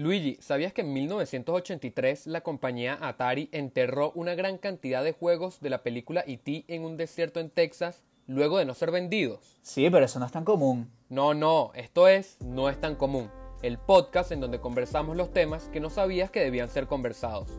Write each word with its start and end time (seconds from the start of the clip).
Luigi, 0.00 0.38
¿sabías 0.40 0.72
que 0.72 0.80
en 0.80 0.94
1983 0.94 2.26
la 2.26 2.40
compañía 2.40 2.96
Atari 3.02 3.50
enterró 3.52 4.12
una 4.14 4.34
gran 4.34 4.56
cantidad 4.56 5.04
de 5.04 5.12
juegos 5.12 5.60
de 5.60 5.68
la 5.68 5.82
película 5.82 6.24
E.T. 6.26 6.64
en 6.68 6.84
un 6.84 6.96
desierto 6.96 7.38
en 7.38 7.50
Texas 7.50 8.02
luego 8.26 8.56
de 8.56 8.64
no 8.64 8.72
ser 8.72 8.92
vendidos? 8.92 9.58
Sí, 9.60 9.90
pero 9.90 10.06
eso 10.06 10.18
no 10.18 10.24
es 10.24 10.32
tan 10.32 10.46
común. 10.46 10.90
No, 11.10 11.34
no, 11.34 11.72
esto 11.74 12.08
es 12.08 12.38
No 12.40 12.70
es 12.70 12.80
tan 12.80 12.96
común, 12.96 13.30
el 13.60 13.76
podcast 13.76 14.32
en 14.32 14.40
donde 14.40 14.58
conversamos 14.58 15.18
los 15.18 15.34
temas 15.34 15.68
que 15.68 15.80
no 15.80 15.90
sabías 15.90 16.30
que 16.30 16.40
debían 16.40 16.70
ser 16.70 16.86
conversados. 16.86 17.50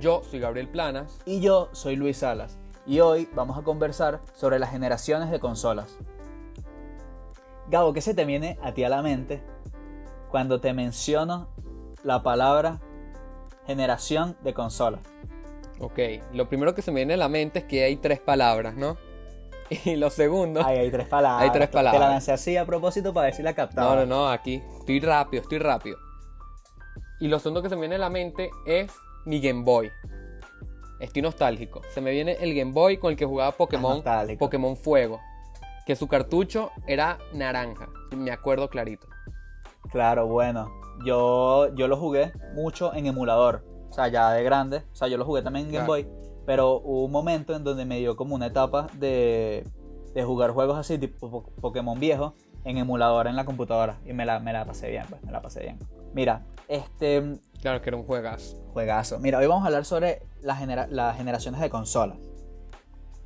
Yo 0.00 0.24
soy 0.28 0.40
Gabriel 0.40 0.68
Planas. 0.68 1.20
Y 1.24 1.38
yo 1.38 1.68
soy 1.70 1.94
Luis 1.94 2.16
Salas. 2.16 2.58
Y 2.84 2.98
hoy 2.98 3.28
vamos 3.32 3.56
a 3.56 3.62
conversar 3.62 4.22
sobre 4.34 4.58
las 4.58 4.72
generaciones 4.72 5.30
de 5.30 5.38
consolas. 5.38 5.96
Gabo, 7.70 7.92
¿qué 7.92 8.00
se 8.00 8.12
te 8.12 8.24
viene 8.24 8.58
a 8.60 8.74
ti 8.74 8.82
a 8.82 8.88
la 8.88 9.02
mente 9.02 9.40
cuando 10.32 10.60
te 10.60 10.72
menciono 10.72 11.54
la 12.06 12.22
palabra 12.22 12.80
generación 13.66 14.36
de 14.42 14.54
consolas? 14.54 15.00
Ok, 15.80 15.98
lo 16.32 16.48
primero 16.48 16.74
que 16.74 16.80
se 16.80 16.92
me 16.92 17.00
viene 17.00 17.14
a 17.14 17.16
la 17.16 17.28
mente 17.28 17.58
es 17.58 17.64
que 17.64 17.82
hay 17.82 17.96
tres 17.96 18.20
palabras, 18.20 18.76
¿no? 18.76 18.96
Y 19.84 19.96
lo 19.96 20.10
segundo... 20.10 20.62
Ay, 20.64 20.78
hay 20.78 20.90
tres 20.92 21.08
palabras. 21.08 21.42
Hay 21.42 21.50
tres 21.50 21.68
palabras. 21.68 22.00
Te 22.00 22.06
la 22.06 22.12
lancé 22.12 22.32
así 22.32 22.56
a 22.56 22.64
propósito 22.64 23.12
para 23.12 23.24
ver 23.26 23.34
si 23.34 23.42
la 23.42 23.52
captaba. 23.52 23.96
No, 23.96 24.00
no, 24.02 24.06
no, 24.06 24.28
aquí. 24.28 24.62
Estoy 24.78 25.00
rápido, 25.00 25.42
estoy 25.42 25.58
rápido. 25.58 25.98
Y 27.18 27.26
lo 27.26 27.40
segundo 27.40 27.62
que 27.62 27.68
se 27.68 27.74
me 27.74 27.80
viene 27.80 27.96
a 27.96 27.98
la 27.98 28.08
mente 28.08 28.50
es 28.64 28.92
mi 29.24 29.40
Game 29.40 29.64
Boy. 29.64 29.90
Estoy 31.00 31.22
nostálgico. 31.22 31.82
Se 31.92 32.00
me 32.00 32.12
viene 32.12 32.36
el 32.40 32.54
Game 32.54 32.70
Boy 32.70 32.98
con 32.98 33.10
el 33.10 33.16
que 33.16 33.26
jugaba 33.26 33.50
Pokémon. 33.50 34.04
Pokémon 34.38 34.76
Fuego. 34.76 35.20
Que 35.84 35.96
su 35.96 36.06
cartucho 36.06 36.70
era 36.86 37.18
naranja. 37.32 37.88
Me 38.16 38.30
acuerdo 38.30 38.70
clarito. 38.70 39.08
Claro, 39.90 40.28
bueno. 40.28 40.85
Yo, 41.04 41.74
yo 41.74 41.88
lo 41.88 41.96
jugué 41.96 42.32
mucho 42.54 42.94
en 42.94 43.06
emulador. 43.06 43.64
O 43.90 43.92
sea, 43.92 44.08
ya 44.08 44.30
de 44.32 44.42
grande. 44.42 44.82
O 44.92 44.96
sea, 44.96 45.08
yo 45.08 45.16
lo 45.18 45.24
jugué 45.24 45.42
también 45.42 45.66
en 45.66 45.72
Game 45.72 45.86
Claro. 45.86 46.04
Boy. 46.04 46.08
Pero 46.46 46.76
hubo 46.80 47.04
un 47.04 47.12
momento 47.12 47.54
en 47.54 47.64
donde 47.64 47.84
me 47.84 47.98
dio 47.98 48.16
como 48.16 48.34
una 48.34 48.46
etapa 48.46 48.86
de, 48.94 49.64
de 50.14 50.24
jugar 50.24 50.50
juegos 50.52 50.76
así, 50.78 50.96
tipo 50.98 51.30
po- 51.30 51.50
Pokémon 51.60 51.98
viejo, 51.98 52.34
en 52.64 52.78
emulador 52.78 53.26
en 53.26 53.36
la 53.36 53.44
computadora. 53.44 53.98
Y 54.06 54.12
me 54.12 54.24
la, 54.26 54.38
me 54.40 54.52
la 54.52 54.64
pasé 54.64 54.90
bien, 54.90 55.04
pues, 55.08 55.22
me 55.24 55.32
la 55.32 55.42
pasé 55.42 55.60
bien. 55.60 55.78
Mira, 56.14 56.44
este 56.68 57.38
Claro 57.60 57.80
que 57.82 57.90
era 57.90 57.96
un 57.96 58.04
juegazo. 58.04 58.56
juegazo. 58.72 59.18
Mira, 59.18 59.38
hoy 59.38 59.46
vamos 59.46 59.64
a 59.64 59.66
hablar 59.66 59.84
sobre 59.84 60.22
las, 60.40 60.58
genera- 60.58 60.86
las 60.88 61.16
generaciones 61.16 61.60
de 61.60 61.68
consolas. 61.70 62.16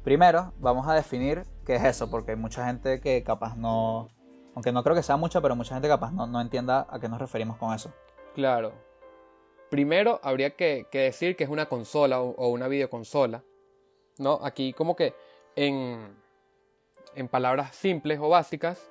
Primero, 0.02 0.52
vamos 0.58 0.88
a 0.88 0.94
definir 0.94 1.42
qué 1.66 1.76
es 1.76 1.84
eso, 1.84 2.10
porque 2.10 2.30
hay 2.32 2.36
mucha 2.38 2.64
gente 2.66 3.00
que 3.00 3.22
capaz 3.22 3.56
no. 3.56 4.08
Aunque 4.54 4.72
no 4.72 4.82
creo 4.82 4.96
que 4.96 5.02
sea 5.02 5.16
mucha, 5.16 5.40
pero 5.40 5.56
mucha 5.56 5.74
gente 5.74 5.88
capaz 5.88 6.12
no, 6.12 6.26
no 6.26 6.40
entienda 6.40 6.86
a 6.90 6.98
qué 6.98 7.08
nos 7.08 7.20
referimos 7.20 7.56
con 7.56 7.74
eso. 7.74 7.92
Claro. 8.34 8.72
Primero 9.70 10.20
habría 10.22 10.56
que, 10.56 10.86
que 10.90 10.98
decir 11.00 11.36
que 11.36 11.44
es 11.44 11.50
una 11.50 11.66
consola 11.66 12.20
o, 12.20 12.30
o 12.30 12.48
una 12.48 12.68
videoconsola. 12.68 13.44
¿No? 14.18 14.40
Aquí 14.42 14.72
como 14.72 14.96
que 14.96 15.14
en, 15.56 16.14
en 17.14 17.28
palabras 17.28 17.74
simples 17.74 18.18
o 18.20 18.28
básicas 18.28 18.90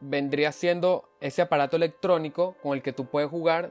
vendría 0.00 0.52
siendo 0.52 1.08
ese 1.20 1.42
aparato 1.42 1.76
electrónico 1.76 2.56
con 2.62 2.74
el 2.74 2.82
que 2.82 2.92
tú 2.92 3.06
puedes 3.06 3.28
jugar 3.28 3.70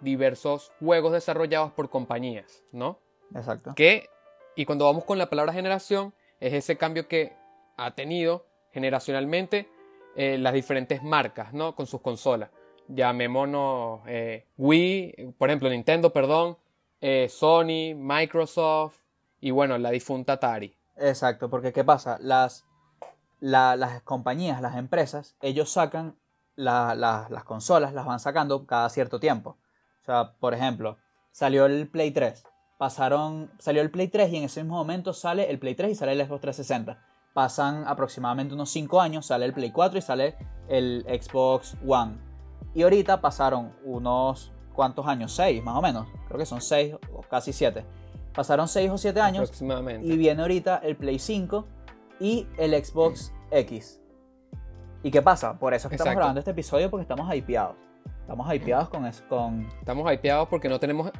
diversos 0.00 0.72
juegos 0.80 1.12
desarrollados 1.12 1.72
por 1.72 1.90
compañías, 1.90 2.64
¿no? 2.72 2.98
Exacto. 3.34 3.74
Que, 3.76 4.08
y 4.54 4.64
cuando 4.64 4.86
vamos 4.86 5.04
con 5.04 5.18
la 5.18 5.30
palabra 5.30 5.52
generación, 5.52 6.14
es 6.40 6.52
ese 6.52 6.76
cambio 6.76 7.08
que 7.08 7.36
ha 7.76 7.94
tenido 7.94 8.46
generacionalmente 8.72 9.68
eh, 10.16 10.38
las 10.38 10.52
diferentes 10.54 11.02
marcas, 11.02 11.52
¿no? 11.52 11.74
Con 11.74 11.86
sus 11.86 12.00
consolas. 12.00 12.50
Llamémonos 12.88 14.00
eh, 14.06 14.46
Wii, 14.56 15.34
por 15.38 15.48
ejemplo, 15.50 15.68
Nintendo, 15.70 16.12
perdón, 16.12 16.56
eh, 17.00 17.28
Sony, 17.30 17.94
Microsoft 17.96 18.96
y 19.40 19.50
bueno, 19.50 19.78
la 19.78 19.90
difunta 19.90 20.34
Atari. 20.34 20.74
Exacto, 20.96 21.50
porque 21.50 21.72
¿qué 21.72 21.84
pasa? 21.84 22.18
Las, 22.20 22.64
la- 23.40 23.76
las 23.76 24.02
compañías, 24.02 24.60
las 24.62 24.76
empresas, 24.76 25.36
ellos 25.42 25.70
sacan 25.70 26.16
la- 26.54 26.94
la- 26.94 27.26
las 27.30 27.44
consolas, 27.44 27.92
las 27.92 28.06
van 28.06 28.18
sacando 28.20 28.66
cada 28.66 28.88
cierto 28.88 29.20
tiempo. 29.20 29.56
O 30.02 30.04
sea, 30.06 30.32
por 30.40 30.54
ejemplo, 30.54 30.96
salió 31.32 31.66
el 31.66 31.88
Play 31.88 32.10
3. 32.12 32.44
Pasaron, 32.78 33.50
salió 33.58 33.82
el 33.82 33.90
Play 33.90 34.08
3 34.08 34.32
y 34.32 34.36
en 34.36 34.44
ese 34.44 34.62
mismo 34.62 34.76
momento 34.76 35.12
sale 35.12 35.50
el 35.50 35.58
Play 35.58 35.74
3 35.74 35.90
y 35.90 35.94
sale 35.94 36.12
el 36.12 36.20
Xbox 36.26 36.40
360. 36.42 37.02
Pasan 37.36 37.84
aproximadamente 37.86 38.54
unos 38.54 38.70
5 38.70 38.98
años, 38.98 39.26
sale 39.26 39.44
el 39.44 39.52
Play 39.52 39.70
4 39.70 39.98
y 39.98 40.00
sale 40.00 40.36
el 40.68 41.04
Xbox 41.06 41.76
One. 41.86 42.16
Y 42.72 42.82
ahorita 42.82 43.20
pasaron 43.20 43.74
unos 43.84 44.54
cuantos 44.72 45.06
años, 45.06 45.32
6 45.32 45.62
más 45.62 45.76
o 45.76 45.82
menos. 45.82 46.08
Creo 46.28 46.38
que 46.38 46.46
son 46.46 46.62
6 46.62 46.94
o 47.12 47.20
casi 47.20 47.52
7. 47.52 47.84
Pasaron 48.34 48.66
6 48.68 48.90
o 48.90 48.96
7 48.96 49.20
años 49.20 49.42
aproximadamente. 49.42 50.06
y 50.08 50.16
viene 50.16 50.40
ahorita 50.40 50.78
el 50.78 50.96
Play 50.96 51.18
5 51.18 51.66
y 52.20 52.46
el 52.56 52.72
Xbox 52.82 53.34
X. 53.50 54.00
¿Y 55.02 55.10
qué 55.10 55.20
pasa? 55.20 55.58
Por 55.58 55.74
eso 55.74 55.88
es 55.88 55.90
que 55.90 55.96
estamos 55.96 56.16
grabando 56.16 56.38
este 56.38 56.52
episodio 56.52 56.88
porque 56.88 57.02
estamos 57.02 57.30
hypeados. 57.34 57.76
Estamos 58.22 58.54
hypeados 58.54 58.88
con 58.88 59.04
eso. 59.04 59.22
Con... 59.28 59.68
Estamos 59.78 60.10
hypeados 60.10 60.48
porque 60.48 60.70
no 60.70 60.80
tenemos, 60.80 61.12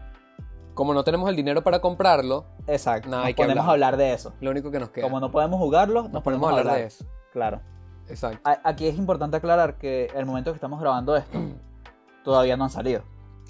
como 0.77 0.95
no 0.95 1.03
tenemos 1.03 1.29
el 1.29 1.35
dinero 1.35 1.65
para 1.65 1.81
comprarlo, 1.81 2.45
Exacto. 2.69 3.09
Nada, 3.09 3.23
nos 3.23 3.27
hay 3.27 3.35
que 3.35 3.43
ponemos 3.43 3.67
a 3.67 3.71
hablar 3.73 3.97
de 3.97 4.13
eso. 4.13 4.33
lo 4.41 4.51
único 4.53 4.71
que 4.71 4.79
nos 4.79 4.91
queda. 4.91 5.03
Como 5.05 5.19
no 5.19 5.33
podemos 5.33 5.59
jugarlo, 5.59 6.03
nos, 6.05 6.13
nos 6.13 6.23
ponemos 6.23 6.53
a 6.53 6.59
hablar 6.59 6.77
de 6.77 6.85
eso. 6.85 7.05
Claro. 7.33 7.61
Exacto. 8.09 8.41
A- 8.49 8.61
Aquí 8.63 8.87
es 8.87 8.97
importante 8.97 9.37
aclarar 9.39 9.79
que 9.79 10.07
el 10.15 10.25
momento 10.27 10.53
que 10.53 10.57
estamos 10.57 10.81
grabando 10.81 11.17
esto 11.17 11.39
todavía 12.25 12.57
no 12.57 12.65
han 12.65 12.71
salido. 12.71 13.03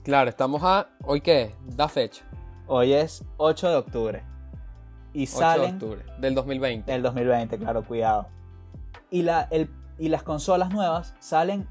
Claro, 0.02 0.30
estamos 0.30 0.62
a. 0.64 0.86
¿Hoy 1.04 1.20
qué? 1.20 1.54
Da 1.66 1.88
fecha. 1.88 2.24
Hoy 2.68 2.92
es 2.94 3.24
8 3.36 3.68
de 3.70 3.76
octubre. 3.76 4.22
Y 5.12 5.24
8 5.24 5.32
salen 5.38 5.78
de 5.78 5.86
octubre 5.86 6.04
del 6.18 6.34
2020. 6.34 6.90
del 6.92 7.02
2020, 7.02 7.58
claro, 7.58 7.84
cuidado. 7.84 8.28
Y, 9.10 9.22
la, 9.22 9.48
el, 9.50 9.70
y 9.98 10.08
las 10.08 10.22
consolas 10.22 10.70
nuevas 10.70 11.14
salen 11.20 11.68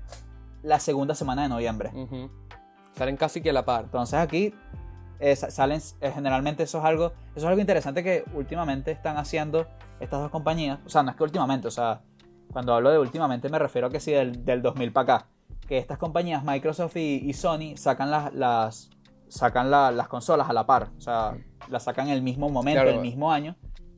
la 0.64 0.80
segunda 0.80 1.16
semana 1.16 1.44
de 1.44 1.50
noviembre. 1.50 1.92
Salen 2.98 3.18
casi 3.18 3.42
que 3.42 3.50
a 3.52 3.54
la 3.54 3.66
par. 3.66 3.86
Entonces 3.86 4.20
aquí 4.20 4.54
eh, 5.20 5.36
sa- 5.36 5.50
salen, 5.52 5.82
eh, 6.02 6.12
generalmente 6.14 6.64
eso 6.64 6.80
es 6.80 6.86
algo, 6.86 7.08
eso 7.36 7.40
es 7.40 7.46
algo 7.46 7.60
interesante 7.62 8.04
que 8.04 8.24
últimamente 8.34 8.92
están 8.92 9.18
haciendo 9.18 9.68
estas 10.00 10.20
dos 10.22 10.32
compañías. 10.32 10.80
O 10.86 10.90
sea, 10.90 11.04
no 11.04 11.12
es 11.12 11.18
que 11.18 11.24
últimamente, 11.24 11.68
o 11.68 11.72
sea, 11.72 12.02
cuando 12.52 12.74
hablo 12.74 12.92
de 12.92 13.00
últimamente 13.00 13.50
me 13.50 13.60
refiero 13.60 13.88
a 13.88 13.90
que 13.90 14.00
sí 14.00 14.12
del, 14.12 14.44
del 14.46 14.62
2000 14.62 14.92
para 14.92 15.16
acá. 15.16 15.28
Que 15.68 15.78
estas 15.78 15.98
compañías, 15.98 16.44
Microsoft 16.44 16.96
y, 16.98 17.16
y 17.28 17.34
Sony, 17.34 17.76
sacan 17.76 18.12
las, 18.12 18.34
las, 18.34 18.90
sacan 19.28 19.72
la- 19.72 19.92
las 19.92 20.08
consolas 20.08 20.50
a 20.50 20.54
la 20.54 20.66
par. 20.66 20.90
O 20.98 21.02
sea, 21.02 21.36
las 21.70 21.84
sacan 21.84 22.08
en 22.08 22.14
el 22.14 22.22
mismo 22.22 22.50
momento, 22.50 22.82
Claro. 22.84 22.96
el 22.98 23.02
mismo 23.02 23.32
año, 23.32 23.56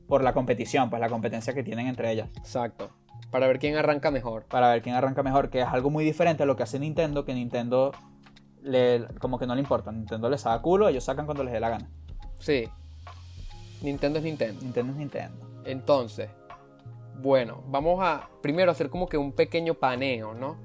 por 0.08 0.24
la 0.24 0.34
competición, 0.34 0.90
pues 0.90 1.00
la 1.02 1.10
competencia 1.10 1.54
que 1.54 1.64
tienen 1.64 1.88
entre 1.88 2.12
ellas. 2.12 2.30
Exacto. 2.38 2.90
Para 3.32 3.48
ver 3.48 3.60
quién 3.60 3.76
arranca 3.76 4.10
mejor. 4.10 4.46
Para 4.46 4.70
ver 4.72 4.82
quién 4.82 4.96
arranca 4.96 5.22
mejor, 5.24 5.50
que 5.50 5.60
es 5.60 5.68
algo 5.68 5.90
muy 5.90 6.06
diferente 6.06 6.44
a 6.44 6.46
lo 6.46 6.56
que 6.56 6.64
hace 6.64 6.80
Nintendo, 6.80 7.26
que 7.26 7.34
Nintendo 7.34 7.92
le, 8.62 9.06
como 9.20 9.38
que 9.40 9.48
no 9.48 9.56
le 9.56 9.62
importa. 9.62 9.92
Nintendo 9.92 10.30
les 10.30 10.44
da 10.44 10.62
culo, 10.62 10.88
ellos 10.88 11.04
sacan 11.04 11.26
cuando 11.26 11.44
les 11.44 11.54
dé 11.54 11.60
la 11.60 11.70
gana. 11.70 11.90
Sí. 12.40 12.68
Nintendo 13.82 14.20
es 14.20 14.26
Nintendo. 14.26 14.62
Nintendo 14.62 14.92
es 14.94 14.98
Nintendo. 14.98 15.48
Entonces, 15.66 16.30
bueno, 17.20 17.64
vamos 17.68 18.00
a 18.02 18.30
primero 18.42 18.72
hacer 18.72 18.90
como 18.90 19.08
que 19.08 19.18
un 19.18 19.32
pequeño 19.32 19.74
paneo, 19.76 20.34
¿no? 20.34 20.58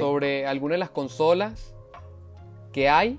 Sobre 0.00 0.46
algunas 0.46 0.74
de 0.74 0.78
las 0.78 0.90
consolas 0.90 1.74
que 2.72 2.88
hay 2.88 3.18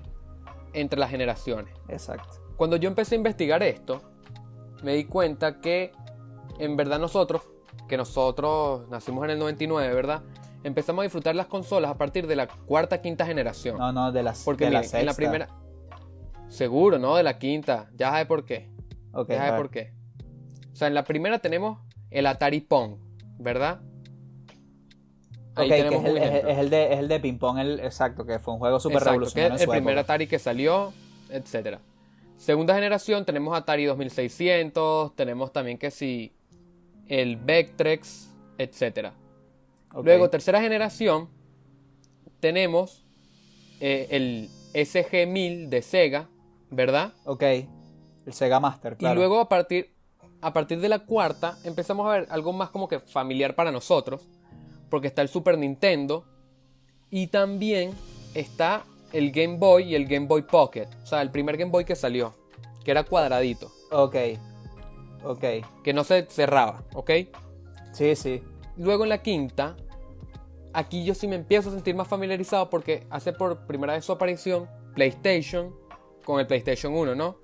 entre 0.72 0.98
las 0.98 1.10
generaciones. 1.10 1.74
Exacto. 1.88 2.38
Cuando 2.56 2.76
yo 2.76 2.88
empecé 2.88 3.14
a 3.14 3.18
investigar 3.18 3.62
esto, 3.62 4.02
me 4.82 4.94
di 4.94 5.04
cuenta 5.04 5.60
que 5.60 5.92
en 6.58 6.76
verdad 6.76 6.98
nosotros, 6.98 7.42
que 7.88 7.96
nosotros 7.96 8.88
nacimos 8.88 9.24
en 9.24 9.30
el 9.30 9.38
99, 9.38 9.94
¿verdad? 9.94 10.22
Empezamos 10.64 11.02
a 11.02 11.04
disfrutar 11.04 11.34
las 11.36 11.46
consolas 11.46 11.90
a 11.90 11.96
partir 11.98 12.26
de 12.26 12.36
la 12.36 12.46
cuarta, 12.48 13.00
quinta 13.00 13.24
generación. 13.26 13.78
No, 13.78 13.92
no, 13.92 14.12
de 14.12 14.22
las 14.22 14.42
Porque 14.44 14.64
de 14.66 14.70
la 14.72 14.80
miren, 14.80 14.96
en 15.00 15.06
la 15.06 15.12
sexta. 15.12 15.16
primera... 15.16 15.48
Seguro, 16.48 16.98
¿no? 16.98 17.16
De 17.16 17.22
la 17.22 17.38
quinta. 17.38 17.90
Ya 17.94 18.10
sabes 18.10 18.26
por 18.26 18.44
qué. 18.44 18.70
Ok, 19.12 19.28
Ya 19.30 19.36
sabes 19.38 19.52
por 19.54 19.70
qué. 19.70 19.92
O 20.72 20.76
sea, 20.76 20.88
en 20.88 20.94
la 20.94 21.04
primera 21.04 21.38
tenemos 21.38 21.78
el 22.10 22.26
Atari 22.26 22.60
Pong, 22.60 22.96
¿verdad? 23.38 23.80
Ahí 25.54 25.68
Ok, 25.70 25.76
que 25.76 25.82
tenemos 25.82 26.04
es 26.04 26.06
el, 26.06 26.12
un 26.12 26.18
es, 26.18 26.28
ejemplo. 26.28 26.50
es 26.50 26.58
el 26.58 26.70
de, 26.70 26.92
es 26.92 26.98
el 27.00 27.08
de 27.08 27.20
ping 27.20 27.38
pong, 27.38 27.58
el, 27.58 27.80
exacto, 27.80 28.24
que 28.24 28.38
fue 28.38 28.54
un 28.54 28.60
juego 28.60 28.78
súper 28.80 29.02
revolucionario. 29.02 29.56
el 29.58 29.68
primer 29.68 29.92
época. 29.98 30.00
Atari 30.14 30.26
que 30.28 30.38
salió, 30.38 30.92
etc. 31.30 31.78
Segunda 32.36 32.74
generación 32.74 33.24
tenemos 33.24 33.56
Atari 33.56 33.84
2600, 33.86 35.16
tenemos 35.16 35.52
también 35.52 35.76
que 35.76 35.90
sí, 35.90 36.32
el 37.08 37.36
Vectrex, 37.36 38.32
etc. 38.58 39.08
Luego, 40.02 40.30
tercera 40.30 40.60
generación, 40.60 41.28
tenemos 42.40 43.04
eh, 43.80 44.06
el 44.10 44.48
SG-1000 44.74 45.68
de 45.68 45.82
Sega, 45.82 46.28
¿verdad? 46.70 47.12
Ok, 47.24 47.42
el 47.42 48.32
Sega 48.32 48.60
Master, 48.60 48.96
claro. 48.96 49.14
Y 49.14 49.16
luego 49.18 49.40
a 49.40 49.48
partir, 49.48 49.92
a 50.40 50.52
partir 50.52 50.80
de 50.80 50.88
la 50.88 51.00
cuarta 51.00 51.58
empezamos 51.64 52.06
a 52.06 52.10
ver 52.12 52.26
algo 52.30 52.52
más 52.52 52.70
como 52.70 52.88
que 52.88 53.00
familiar 53.00 53.54
para 53.54 53.72
nosotros, 53.72 54.28
porque 54.90 55.08
está 55.08 55.22
el 55.22 55.28
Super 55.28 55.58
Nintendo 55.58 56.24
y 57.10 57.28
también 57.28 57.92
está 58.34 58.84
el 59.12 59.30
Game 59.32 59.56
Boy 59.56 59.84
y 59.84 59.94
el 59.94 60.06
Game 60.06 60.26
Boy 60.26 60.42
Pocket. 60.42 60.88
O 61.02 61.06
sea, 61.06 61.22
el 61.22 61.30
primer 61.30 61.56
Game 61.56 61.70
Boy 61.70 61.84
que 61.84 61.96
salió, 61.96 62.34
que 62.84 62.90
era 62.90 63.04
cuadradito, 63.04 63.72
Ok. 63.90 64.16
Ok. 65.24 65.44
que 65.82 65.92
no 65.92 66.04
se 66.04 66.26
cerraba, 66.26 66.84
¿ok? 66.94 67.10
Sí, 67.92 68.14
sí. 68.14 68.42
Luego 68.76 69.02
en 69.04 69.08
la 69.08 69.22
quinta, 69.22 69.76
aquí 70.72 71.04
yo 71.04 71.14
sí 71.14 71.26
me 71.28 71.36
empiezo 71.36 71.70
a 71.70 71.72
sentir 71.72 71.94
más 71.94 72.08
familiarizado 72.08 72.70
porque 72.70 73.06
hace 73.10 73.32
por 73.32 73.66
primera 73.66 73.94
vez 73.94 74.04
su 74.04 74.12
aparición 74.12 74.68
PlayStation 74.94 75.74
con 76.24 76.40
el 76.40 76.46
PlayStation 76.46 76.94
1, 76.94 77.14
¿no? 77.14 77.36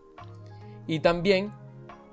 Y 0.86 1.00
también 1.00 1.52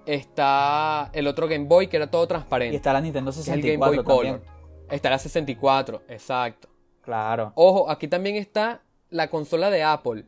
está 0.05 1.09
el 1.13 1.27
otro 1.27 1.47
Game 1.47 1.65
Boy 1.65 1.87
que 1.87 1.97
era 1.97 2.09
todo 2.09 2.23
Y 2.23 2.27
transparente. 2.27 2.75
está 2.75 2.93
la 2.93 3.01
Nintendo 3.01 3.31
que 3.31 3.39
es 3.39 3.47
el 3.47 3.61
Game 3.61 3.77
Boy 3.77 3.97
64 3.97 4.03
Color. 4.03 4.41
Está 4.89 5.09
la 5.09 5.19
64, 5.19 6.03
exacto. 6.07 6.69
Claro. 7.01 7.53
Ojo, 7.55 7.89
aquí 7.89 8.07
también 8.07 8.35
está 8.35 8.83
la 9.09 9.29
consola 9.29 9.69
de 9.69 9.83
Apple, 9.83 10.25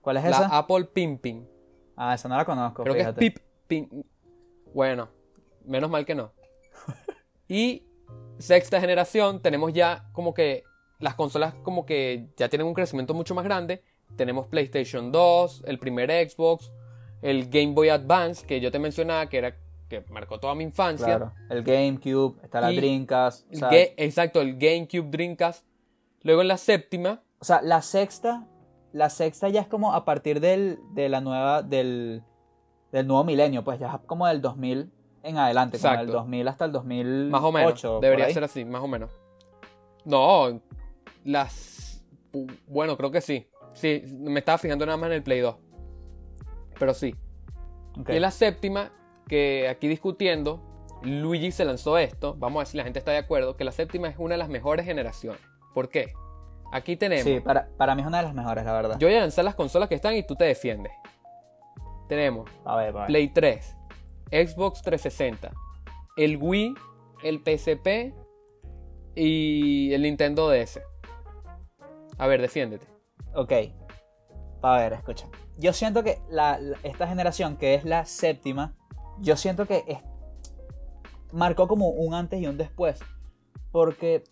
¿Cuál 0.00 0.16
es 0.16 0.24
la 0.24 0.30
esa? 0.30 0.58
Apple 0.58 0.84
Pimpin. 0.86 1.46
Ah, 1.96 2.14
esa 2.14 2.28
no 2.28 2.36
la 2.36 2.44
conozco, 2.44 2.82
Creo 2.82 2.94
que 2.94 3.02
es 3.02 3.36
Pip. 3.66 3.92
Bueno, 4.72 5.08
menos 5.64 5.90
mal 5.90 6.06
que 6.06 6.14
no. 6.14 6.32
y 7.48 7.84
sexta 8.40 8.80
generación, 8.80 9.40
tenemos 9.40 9.72
ya 9.72 10.08
como 10.12 10.34
que 10.34 10.64
las 10.98 11.14
consolas 11.14 11.54
como 11.62 11.86
que 11.86 12.28
ya 12.36 12.48
tienen 12.48 12.66
un 12.66 12.74
crecimiento 12.74 13.14
mucho 13.14 13.34
más 13.34 13.44
grande. 13.44 13.82
Tenemos 14.16 14.46
PlayStation 14.48 15.12
2, 15.12 15.64
el 15.66 15.78
primer 15.78 16.10
Xbox, 16.28 16.72
el 17.22 17.48
Game 17.48 17.72
Boy 17.74 17.88
Advance 17.88 18.46
que 18.46 18.60
yo 18.60 18.70
te 18.70 18.78
mencionaba 18.78 19.28
que 19.28 19.38
era 19.38 19.56
que 19.88 20.04
marcó 20.08 20.38
toda 20.38 20.54
mi 20.54 20.64
infancia. 20.64 21.06
Claro. 21.06 21.32
El 21.48 21.64
GameCube, 21.64 22.40
está 22.42 22.60
la 22.60 22.70
Dreamcast. 22.70 23.52
O 23.52 23.56
sea, 23.56 23.70
exacto, 23.72 24.40
el 24.40 24.56
GameCube 24.56 25.10
Dreamcast. 25.10 25.66
Luego 26.22 26.42
en 26.42 26.48
la 26.48 26.58
séptima, 26.58 27.22
o 27.40 27.44
sea, 27.44 27.60
la 27.62 27.82
sexta, 27.82 28.46
la 28.92 29.10
sexta 29.10 29.48
ya 29.48 29.62
es 29.62 29.66
como 29.66 29.92
a 29.94 30.04
partir 30.04 30.40
del, 30.40 30.78
de 30.92 31.08
la 31.08 31.20
nueva, 31.20 31.62
del, 31.62 32.22
del 32.92 33.06
nuevo 33.06 33.24
milenio, 33.24 33.64
pues 33.64 33.80
ya 33.80 33.88
es 33.88 34.06
como 34.06 34.26
del 34.26 34.40
2000 34.40 34.92
en 35.22 35.38
adelante, 35.38 35.78
como 35.78 35.90
del 35.90 36.00
Exacto. 36.00 36.18
2000 36.18 36.48
hasta 36.48 36.64
el 36.64 36.72
2008. 36.72 37.30
más 37.30 37.42
o 37.42 37.52
menos, 37.52 37.82
por 37.82 38.00
debería 38.00 38.30
ser 38.30 38.44
así, 38.44 38.64
más 38.64 38.82
o 38.82 38.88
menos. 38.88 39.10
No, 40.04 40.60
las 41.24 41.80
bueno, 42.66 42.96
creo 42.96 43.10
que 43.10 43.20
sí. 43.20 43.48
Sí, 43.72 44.02
me 44.18 44.40
estaba 44.40 44.58
fijando 44.58 44.84
nada 44.86 44.96
más 44.96 45.08
en 45.08 45.14
el 45.14 45.22
Play 45.22 45.40
2. 45.40 45.56
Pero 46.78 46.94
sí. 46.94 47.14
Ok. 47.98 48.10
Y 48.10 48.16
en 48.16 48.22
la 48.22 48.30
séptima, 48.30 48.90
que 49.28 49.68
aquí 49.68 49.88
discutiendo, 49.88 50.62
Luigi 51.02 51.52
se 51.52 51.64
lanzó 51.64 51.98
esto. 51.98 52.34
Vamos 52.38 52.58
a 52.58 52.60
ver 52.60 52.66
si 52.66 52.76
la 52.76 52.84
gente 52.84 52.98
está 52.98 53.12
de 53.12 53.18
acuerdo. 53.18 53.56
Que 53.56 53.64
la 53.64 53.72
séptima 53.72 54.08
es 54.08 54.16
una 54.18 54.34
de 54.34 54.38
las 54.38 54.48
mejores 54.48 54.86
generaciones. 54.86 55.40
¿Por 55.74 55.88
qué? 55.88 56.12
Aquí 56.72 56.96
tenemos. 56.96 57.24
Sí, 57.24 57.40
para, 57.40 57.68
para 57.76 57.94
mí 57.94 58.02
es 58.02 58.08
una 58.08 58.18
de 58.18 58.24
las 58.24 58.34
mejores, 58.34 58.64
la 58.64 58.72
verdad. 58.72 58.98
Yo 58.98 59.08
voy 59.08 59.16
a 59.16 59.20
lanzar 59.20 59.44
las 59.44 59.54
consolas 59.54 59.88
que 59.88 59.96
están 59.96 60.14
y 60.14 60.22
tú 60.24 60.36
te 60.36 60.44
defiendes. 60.44 60.92
Tenemos 62.08 62.50
A 62.64 62.76
ver, 62.76 62.88
a 62.88 63.00
ver. 63.00 63.06
Play 63.06 63.28
3, 63.28 63.76
Xbox 64.30 64.82
360, 64.82 65.52
el 66.16 66.36
Wii, 66.36 66.74
el 67.22 67.38
PSP 67.44 68.14
y 69.14 69.92
el 69.92 70.02
Nintendo 70.02 70.48
DS. 70.48 70.80
A 72.18 72.26
ver, 72.26 72.40
defiéndete. 72.40 72.86
Ok. 73.34 73.52
A 74.62 74.76
ver, 74.78 74.92
escucha. 74.92 75.26
Yo 75.58 75.72
siento 75.72 76.02
que 76.04 76.18
esta 76.82 77.06
generación, 77.08 77.56
que 77.56 77.74
es 77.74 77.84
la 77.84 78.04
séptima, 78.04 78.74
yo 79.18 79.36
siento 79.36 79.66
que 79.66 79.84
es- 79.86 79.98
marcó 81.32 81.66
como 81.68 81.88
un 81.88 82.14
antes 82.14 82.40
y 82.40 82.46
un 82.46 82.56
después. 82.56 83.00
Porque 83.72 84.24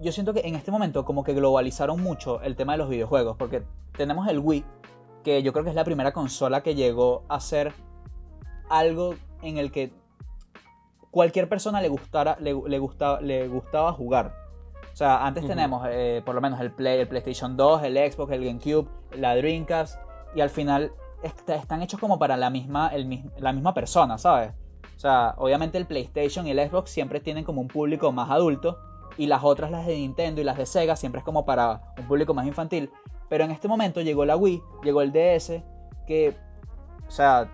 yo 0.00 0.12
siento 0.12 0.34
que 0.34 0.40
en 0.40 0.54
este 0.54 0.70
momento 0.70 1.04
como 1.04 1.24
que 1.24 1.34
globalizaron 1.34 2.00
mucho 2.02 2.40
el 2.42 2.56
tema 2.56 2.72
de 2.72 2.78
los 2.78 2.88
videojuegos. 2.88 3.36
Porque 3.36 3.62
tenemos 3.96 4.28
el 4.28 4.38
Wii, 4.38 4.64
que 5.24 5.42
yo 5.42 5.52
creo 5.52 5.64
que 5.64 5.70
es 5.70 5.76
la 5.76 5.84
primera 5.84 6.12
consola 6.12 6.62
que 6.62 6.74
llegó 6.74 7.24
a 7.28 7.40
ser 7.40 7.72
algo 8.78 9.14
en 9.42 9.58
el 9.58 9.70
que 9.72 9.92
cualquier 11.10 11.48
persona 11.48 11.80
le, 11.80 11.88
gustara, 11.88 12.36
le, 12.40 12.54
le 12.66 12.78
gustaba, 12.78 13.20
le 13.20 13.48
gustaba 13.48 13.92
jugar. 13.92 14.34
O 14.92 14.96
sea, 14.96 15.24
antes 15.26 15.46
tenemos 15.46 15.86
eh, 15.90 16.22
por 16.24 16.34
lo 16.34 16.40
menos 16.40 16.60
el, 16.60 16.70
Play, 16.72 17.00
el 17.00 17.08
PlayStation 17.08 17.56
2, 17.56 17.82
el 17.84 17.96
Xbox, 18.12 18.32
el 18.32 18.44
GameCube, 18.44 18.88
la 19.16 19.34
Dreamcast, 19.36 19.98
y 20.34 20.40
al 20.42 20.50
final 20.50 20.92
est- 21.22 21.48
están 21.48 21.82
hechos 21.82 21.98
como 21.98 22.18
para 22.18 22.36
la 22.36 22.50
misma, 22.50 22.88
el, 22.88 23.22
la 23.38 23.52
misma 23.52 23.72
persona, 23.72 24.18
¿sabes? 24.18 24.52
O 24.96 25.00
sea, 25.02 25.34
obviamente 25.38 25.78
el 25.78 25.86
PlayStation 25.86 26.46
y 26.46 26.50
el 26.50 26.68
Xbox 26.70 26.90
siempre 26.90 27.20
tienen 27.20 27.44
como 27.44 27.60
un 27.62 27.68
público 27.68 28.12
más 28.12 28.30
adulto, 28.30 28.78
y 29.16 29.26
las 29.26 29.42
otras, 29.44 29.70
las 29.70 29.86
de 29.86 29.94
Nintendo 29.96 30.40
y 30.40 30.44
las 30.44 30.56
de 30.56 30.64
Sega, 30.66 30.96
siempre 30.96 31.18
es 31.18 31.24
como 31.24 31.44
para 31.44 31.94
un 31.98 32.06
público 32.06 32.32
más 32.34 32.46
infantil. 32.46 32.90
Pero 33.28 33.44
en 33.44 33.50
este 33.50 33.68
momento 33.68 34.00
llegó 34.02 34.24
la 34.26 34.36
Wii, 34.36 34.62
llegó 34.84 35.00
el 35.02 35.12
DS, 35.12 35.62
que, 36.06 36.34
o 37.06 37.10
sea, 37.10 37.50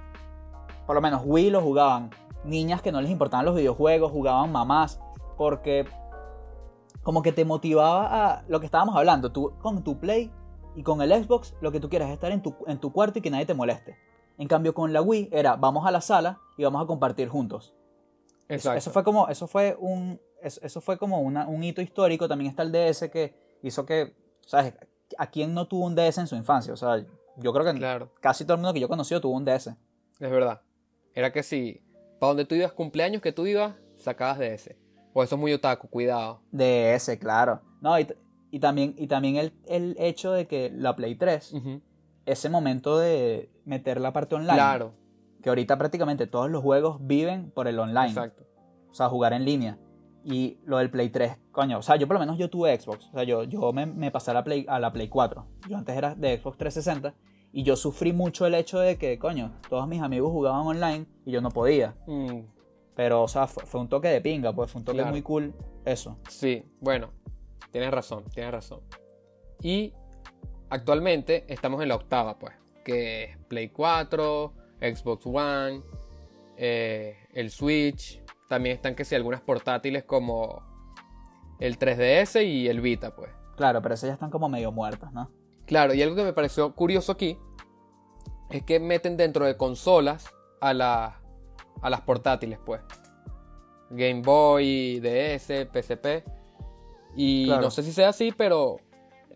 por 0.88 0.94
lo 0.96 1.02
menos 1.02 1.20
Wii 1.26 1.50
lo 1.50 1.61
jugaban 1.61 2.08
niñas 2.44 2.81
que 2.81 2.90
no 2.93 3.02
les 3.02 3.11
importaban 3.11 3.44
los 3.44 3.55
videojuegos, 3.55 4.11
jugaban 4.11 4.50
mamás, 4.50 4.99
porque 5.37 5.85
como 7.02 7.23
que 7.23 7.31
te 7.32 7.44
motivaba 7.44 8.06
a 8.38 8.44
lo 8.49 8.58
que 8.58 8.64
estábamos 8.67 8.96
hablando, 8.96 9.31
tú 9.31 9.52
con 9.61 9.85
tu 9.85 9.99
Play 10.00 10.32
y 10.75 10.82
con 10.82 11.02
el 11.02 11.12
Xbox 11.12 11.55
lo 11.61 11.73
que 11.73 11.79
tú 11.81 11.90
quieras 11.90 12.08
es 12.08 12.14
estar 12.14 12.32
en 12.32 12.40
tu, 12.43 12.55
en 12.67 12.79
tu 12.81 12.90
cuarto 12.90 13.19
y 13.19 13.23
que 13.23 13.31
nadie 13.31 13.44
te 13.44 13.52
moleste. 13.55 13.99
En 14.38 14.49
cambio 14.49 14.73
con 14.73 14.93
la 14.94 15.02
Wii 15.02 15.29
era 15.31 15.56
vamos 15.56 15.85
a 15.87 15.90
la 15.90 16.00
sala 16.00 16.38
y 16.56 16.64
vamos 16.64 16.82
a 16.82 16.87
compartir 16.87 17.29
juntos. 17.29 17.75
Eso, 18.49 18.73
eso 18.73 18.90
fue 18.90 19.05
como 19.05 19.29
eso 19.29 19.46
fue 19.46 19.76
un 19.79 20.19
eso, 20.40 20.61
eso 20.62 20.81
fue 20.81 20.96
como 20.96 21.20
una- 21.20 21.46
un 21.49 21.62
hito 21.64 21.82
histórico, 21.82 22.29
también 22.29 22.49
está 22.50 22.62
el 22.62 22.73
DS 22.73 23.11
que 23.11 23.58
hizo 23.62 23.85
que, 23.85 24.17
¿sabes? 24.46 24.73
¿A 25.19 25.26
quién 25.31 25.52
no 25.52 25.67
tuvo 25.67 25.85
un 25.85 25.94
DS 25.94 26.19
en 26.20 26.26
su 26.29 26.37
infancia? 26.37 26.73
O 26.73 26.76
sea, 26.76 27.05
yo 27.37 27.52
creo 27.52 27.64
que 27.64 27.79
Claro, 27.79 28.11
casi 28.20 28.44
todo 28.44 28.55
el 28.55 28.61
mundo 28.61 28.73
que 28.73 28.81
yo 28.81 28.88
conocí 28.88 29.19
tuvo 29.20 29.37
un 29.37 29.44
DS. 29.44 29.76
es 30.20 30.31
verdad. 30.31 30.62
Era 31.19 31.32
que 31.32 31.43
si, 31.43 31.81
para 32.20 32.29
donde 32.29 32.44
tú 32.44 32.55
ibas, 32.55 32.70
cumpleaños 32.70 33.20
que 33.20 33.32
tú 33.32 33.44
ibas, 33.44 33.75
sacabas 33.97 34.38
de 34.38 34.55
ese. 34.55 34.79
O 35.12 35.25
eso 35.25 35.35
es 35.35 35.41
muy 35.41 35.53
otaku, 35.53 35.88
cuidado. 35.88 36.43
DS, 36.53 37.17
claro. 37.19 37.61
No, 37.81 37.99
y, 37.99 38.06
y 38.53 38.61
también, 38.61 38.94
y 38.97 39.09
también 39.09 39.35
el, 39.35 39.53
el 39.67 39.97
hecho 39.99 40.31
de 40.31 40.47
que 40.47 40.70
la 40.73 40.94
Play 40.94 41.17
3, 41.17 41.55
Ujú. 41.55 41.81
ese 42.25 42.49
momento 42.50 43.00
de 43.00 43.50
meter 43.65 44.00
la 44.00 44.12
parte 44.12 44.37
online, 44.37 44.55
Claro, 44.55 44.94
que 45.43 45.49
ahorita 45.49 45.76
prácticamente 45.76 46.29
todos 46.29 46.49
los 46.49 46.62
juegos 46.62 46.99
viven 47.00 47.50
por 47.50 47.67
el 47.67 47.81
online, 47.81 48.06
exacto. 48.11 48.44
o 48.88 48.94
sea, 48.94 49.09
jugar 49.09 49.32
en 49.32 49.44
línea. 49.44 49.76
Y 50.23 50.59
lo 50.67 50.79
del 50.79 50.88
Play 50.88 51.09
3, 51.11 51.37
coño, 51.50 51.79
o 51.79 51.82
sea, 51.82 51.97
yo 51.97 52.06
por 52.06 52.14
lo 52.14 52.21
menos 52.21 52.38
yo 52.38 52.49
tuve 52.49 52.79
Xbox, 52.79 53.09
o 53.09 53.12
sea, 53.14 53.25
yo, 53.25 53.43
yo 53.43 53.73
me, 53.73 53.87
me 53.87 54.12
pasé 54.12 54.31
a 54.31 54.35
la, 54.35 54.44
Play, 54.44 54.67
a 54.69 54.79
la 54.79 54.93
Play 54.93 55.09
4, 55.09 55.44
yo 55.69 55.76
antes 55.76 55.97
era 55.97 56.14
de 56.14 56.38
Xbox 56.38 56.59
360, 56.59 57.12
y 57.52 57.62
yo 57.62 57.76
sufrí 57.76 58.12
mucho 58.12 58.47
el 58.47 58.55
hecho 58.55 58.78
de 58.78 58.99
que, 58.99 59.19
coño, 59.19 59.52
todos 59.69 59.87
mis 59.88 60.02
amigos 60.02 60.31
jugaban 60.31 60.67
online 60.67 61.07
y 61.25 61.33
yo 61.33 61.40
no 61.40 61.50
podía. 61.50 61.95
Mm, 62.07 62.40
Pero, 62.95 63.23
o 63.23 63.28
sea, 63.28 63.47
fue, 63.47 63.64
fue 63.64 63.81
un 63.81 63.88
toque 63.88 64.09
de 64.09 64.21
pinga, 64.21 64.52
pues 64.52 64.71
fue 64.73 64.81
un 64.81 64.85
toque 64.85 64.99
Claro. 64.99 65.12
muy 65.12 65.23
cool 65.23 65.55
eso. 65.85 66.19
Sí, 66.28 66.64
bueno, 66.81 67.11
tienes 67.71 67.90
razón, 67.93 68.25
tienes 68.35 68.50
razón. 68.52 68.81
Y 69.62 69.93
actualmente 70.71 71.45
estamos 71.49 71.81
en 71.83 71.88
la 71.88 71.95
octava, 71.97 72.38
pues, 72.38 72.55
que 72.85 73.25
es 73.25 73.38
Play 73.49 73.69
4, 73.69 74.52
Xbox 74.81 75.26
One, 75.26 75.83
eh, 76.57 77.17
el 77.35 77.50
Switch. 77.50 78.23
También 78.49 78.76
están 78.76 78.95
que 78.95 79.05
sí, 79.05 79.14
algunas 79.14 79.40
portátiles 79.43 80.05
como 80.05 80.62
el 81.61 81.78
3DS 81.78 82.43
y 82.45 82.69
el 82.69 82.81
Vita, 82.81 83.14
pues. 83.14 83.31
Claro, 83.57 83.81
pero 83.83 83.95
esas 83.95 84.09
ya 84.09 84.14
están 84.14 84.31
como 84.31 84.49
medio 84.49 84.73
muertas, 84.73 85.12
¿no? 85.12 85.31
Claro, 85.69 85.95
y 85.95 86.03
algo 86.03 86.17
que 86.17 86.25
me 86.25 86.33
pareció 86.33 86.75
curioso 86.75 87.13
aquí 87.13 87.39
es 88.51 88.63
que 88.65 88.81
meten 88.81 89.17
dentro 89.17 89.45
de 89.47 89.57
consolas 89.57 90.27
a, 90.61 90.73
la- 90.75 91.21
a 91.83 91.91
las 91.91 92.01
portátiles, 92.01 92.59
pues. 92.65 92.81
Game 93.91 94.23
Boy, 94.23 94.99
DS, 95.01 95.67
PSP. 95.73 96.25
Y 97.15 97.47
Claro. 97.47 97.63
no 97.63 97.71
sé 97.71 97.83
si 97.83 97.93
sea 97.93 98.09
así, 98.09 98.33
pero 98.37 98.79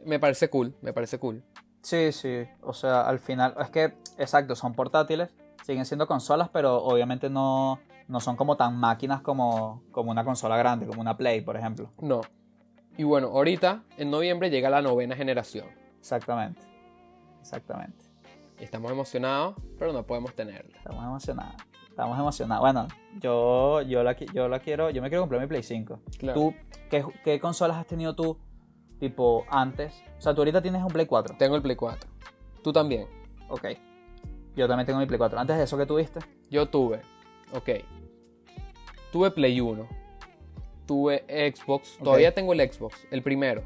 me 0.05 0.19
parece 0.19 0.49
cool, 0.51 0.75
me 0.83 0.93
parece 0.93 1.19
cool. 1.19 1.43
Sí, 1.83 2.12
sí. 2.12 2.45
O 2.62 2.73
sea, 2.73 3.03
al 3.03 3.19
final, 3.19 3.55
es 3.61 3.71
que, 3.71 3.95
exacto, 4.19 4.55
son 4.57 4.73
portátiles, 4.75 5.31
siguen 5.65 5.85
siendo 5.85 6.07
consolas, 6.07 6.49
pero 6.51 6.83
obviamente 6.83 7.29
no, 7.29 7.79
no 8.09 8.21
son 8.21 8.37
como 8.37 8.57
tan 8.57 8.77
máquinas 8.77 9.21
como, 9.21 9.83
como 9.93 10.11
una 10.11 10.25
consola 10.25 10.57
grande, 10.57 10.87
como 10.87 11.01
una 11.01 11.17
Play, 11.17 11.41
por 11.43 11.57
ejemplo. 11.57 11.91
No. 12.01 12.21
Y 12.97 13.05
bueno, 13.05 13.29
ahorita, 13.29 13.83
en 13.97 14.11
noviembre, 14.11 14.49
llega 14.51 14.71
la 14.71 14.81
novena 14.83 15.17
generación. 15.17 15.67
Exactamente. 16.02 16.61
Exactamente. 17.40 18.04
Estamos 18.59 18.90
emocionados, 18.90 19.54
pero 19.78 19.92
no 19.92 20.04
podemos 20.04 20.35
tenerla. 20.35 20.76
Estamos 20.76 21.04
emocionados. 21.04 21.62
Estamos 21.88 22.18
emocionados. 22.18 22.61
Bueno, 22.61 22.88
yo, 23.21 23.82
yo, 23.82 24.02
la, 24.02 24.16
yo 24.16 24.49
la 24.49 24.59
quiero, 24.59 24.90
yo 24.90 25.00
me 25.00 25.11
quiero 25.11 25.23
comprar 25.23 25.40
mi 25.40 25.47
Play 25.47 25.62
5. 25.62 26.00
Claro. 26.18 26.40
¿Tú 26.40 26.54
qué, 26.90 27.04
qué 27.23 27.38
consolas 27.38 27.76
has 27.76 27.87
tenido 27.87 28.16
tú, 28.16 28.37
tipo, 28.99 29.44
antes? 29.49 30.02
O 30.18 30.21
sea, 30.21 30.35
tú 30.35 30.40
ahorita 30.40 30.61
tienes 30.61 30.82
un 30.82 30.88
Play 30.88 31.06
4. 31.06 31.37
Tengo 31.38 31.54
el 31.54 31.62
Play 31.62 31.76
4. 31.76 32.11
Tú 32.64 32.73
también. 32.73 33.06
Ok. 33.49 33.68
Yo 34.56 34.66
también 34.66 34.87
tengo 34.87 34.99
mi 34.99 35.06
Play 35.06 35.18
4. 35.18 35.38
Antes 35.38 35.56
de 35.56 35.62
eso, 35.62 35.78
¿qué 35.78 35.87
tuviste? 35.87 36.18
Yo 36.50 36.68
tuve, 36.68 37.00
ok. 37.52 37.68
Tuve 39.12 39.30
Play 39.30 39.61
1. 39.61 39.87
Tuve 40.85 41.52
Xbox. 41.54 41.97
Todavía 41.99 42.35
tengo 42.35 42.52
el 42.54 42.73
Xbox, 42.73 43.06
el 43.12 43.23
primero. 43.23 43.62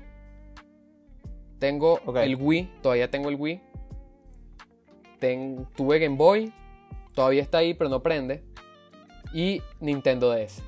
Tengo 1.59 2.01
el 2.21 2.37
Wii, 2.37 2.71
todavía 2.83 3.11
tengo 3.11 3.29
el 3.29 3.37
Wii. 3.37 3.63
Ten- 5.19 5.67
tuve 5.77 5.99
Game 5.99 6.17
Boy, 6.17 6.53
todavía 7.15 7.43
está 7.43 7.59
ahí, 7.59 7.75
pero 7.75 7.89
no 7.91 8.03
prende. 8.03 8.45
Y 9.33 9.63
Nintendo 9.81 10.31
DS. 10.31 10.63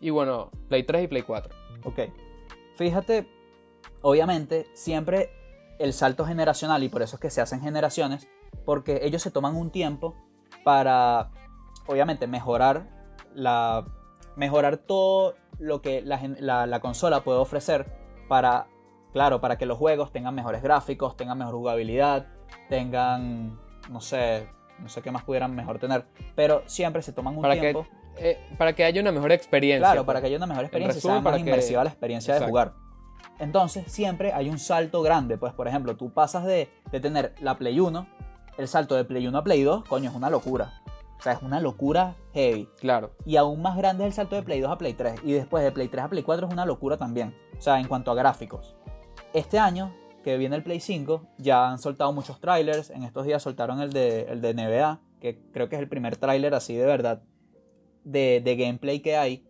Y 0.00 0.10
bueno, 0.10 0.50
Play 0.68 0.82
3 0.82 1.04
y 1.04 1.08
Play 1.08 1.22
4. 1.22 1.54
Ok. 1.84 2.00
Fíjate, 2.76 3.26
obviamente, 4.02 4.66
siempre 4.74 5.30
el 5.78 5.92
salto 5.92 6.24
generacional, 6.24 6.82
y 6.82 6.88
por 6.88 7.02
eso 7.02 7.16
es 7.16 7.20
que 7.20 7.30
se 7.30 7.40
hacen 7.40 7.60
generaciones, 7.60 8.28
porque 8.64 9.00
ellos 9.02 9.22
se 9.22 9.30
toman 9.30 9.54
un 9.56 9.70
tiempo 9.70 10.16
para, 10.64 11.30
obviamente, 11.86 12.26
mejorar 12.26 12.88
la. 13.34 13.86
mejorar 14.36 14.76
todo 14.78 15.34
lo 15.58 15.82
que 15.82 16.00
la- 16.02 16.66
la 16.66 16.80
consola 16.80 17.22
puede 17.24 17.38
ofrecer 17.38 17.86
para. 18.28 18.68
Claro, 19.12 19.40
para 19.40 19.56
que 19.58 19.66
los 19.66 19.78
juegos 19.78 20.12
tengan 20.12 20.34
mejores 20.34 20.62
gráficos, 20.62 21.16
tengan 21.16 21.38
mejor 21.38 21.54
jugabilidad, 21.54 22.26
tengan. 22.68 23.58
no 23.90 24.00
sé. 24.00 24.48
No 24.80 24.88
sé 24.88 25.02
qué 25.02 25.10
más 25.10 25.24
pudieran 25.24 25.54
mejor 25.56 25.80
tener. 25.80 26.04
Pero 26.36 26.62
siempre 26.66 27.02
se 27.02 27.12
toman 27.12 27.34
un 27.34 27.42
Para 27.42 27.54
que, 27.54 27.60
tiempo. 27.60 27.86
eh, 28.16 28.38
para 28.58 28.74
que 28.74 28.84
haya 28.84 29.00
una 29.00 29.10
mejor 29.10 29.32
experiencia. 29.32 29.80
Claro, 29.84 30.02
pues. 30.02 30.06
para 30.06 30.20
que 30.20 30.26
haya 30.28 30.36
una 30.36 30.46
mejor 30.46 30.64
experiencia 30.64 30.98
y 30.98 31.00
sea 31.02 31.14
más 31.14 31.22
para 31.24 31.36
que- 31.36 31.40
inmersiva 31.42 31.82
la 31.82 31.90
experiencia 31.90 32.38
de 32.38 32.46
jugar. 32.46 32.74
Entonces, 33.40 33.90
siempre 33.90 34.32
hay 34.32 34.48
un 34.48 34.58
salto 34.58 35.02
grande. 35.02 35.36
Pues, 35.36 35.52
por 35.52 35.66
ejemplo, 35.66 35.96
tú 35.96 36.12
pasas 36.12 36.44
de, 36.44 36.68
de 36.92 37.00
tener 37.00 37.34
la 37.40 37.56
Play 37.58 37.80
1, 37.80 38.06
el 38.56 38.68
salto 38.68 38.94
de 38.94 39.04
Play 39.04 39.26
1 39.26 39.36
a 39.38 39.42
Play 39.42 39.62
2, 39.64 39.84
coño, 39.84 40.10
es 40.10 40.14
una 40.16 40.30
locura. 40.30 40.80
O 41.18 41.22
sea, 41.22 41.32
es 41.32 41.42
una 41.42 41.58
locura 41.60 42.14
heavy. 42.32 42.68
Claro. 42.78 43.10
Y 43.24 43.36
aún 43.36 43.60
más 43.60 43.76
grande 43.76 44.04
es 44.04 44.08
el 44.08 44.12
salto 44.14 44.36
de 44.36 44.42
Play 44.44 44.60
2 44.60 44.70
a 44.70 44.78
Play 44.78 44.94
3. 44.94 45.20
Y 45.24 45.32
después 45.32 45.64
de 45.64 45.72
Play 45.72 45.88
3 45.88 46.04
a 46.04 46.08
Play 46.08 46.22
4 46.22 46.46
es 46.46 46.52
una 46.52 46.66
locura 46.66 46.96
también. 46.96 47.34
O 47.58 47.60
sea, 47.60 47.80
en 47.80 47.88
cuanto 47.88 48.12
a 48.12 48.14
gráficos. 48.14 48.76
Este 49.32 49.58
año, 49.58 49.94
que 50.24 50.36
viene 50.36 50.56
el 50.56 50.62
Play 50.62 50.80
5, 50.80 51.22
ya 51.38 51.70
han 51.70 51.78
soltado 51.78 52.12
muchos 52.12 52.40
trailers. 52.40 52.90
En 52.90 53.02
estos 53.02 53.24
días 53.26 53.42
soltaron 53.42 53.80
el 53.80 53.92
de, 53.92 54.22
el 54.22 54.40
de 54.40 54.54
NBA, 54.54 55.00
que 55.20 55.38
creo 55.52 55.68
que 55.68 55.76
es 55.76 55.82
el 55.82 55.88
primer 55.88 56.16
tráiler 56.16 56.54
así 56.54 56.74
de 56.74 56.86
verdad 56.86 57.22
de, 58.04 58.40
de 58.42 58.56
gameplay 58.56 59.00
que 59.00 59.16
hay. 59.16 59.44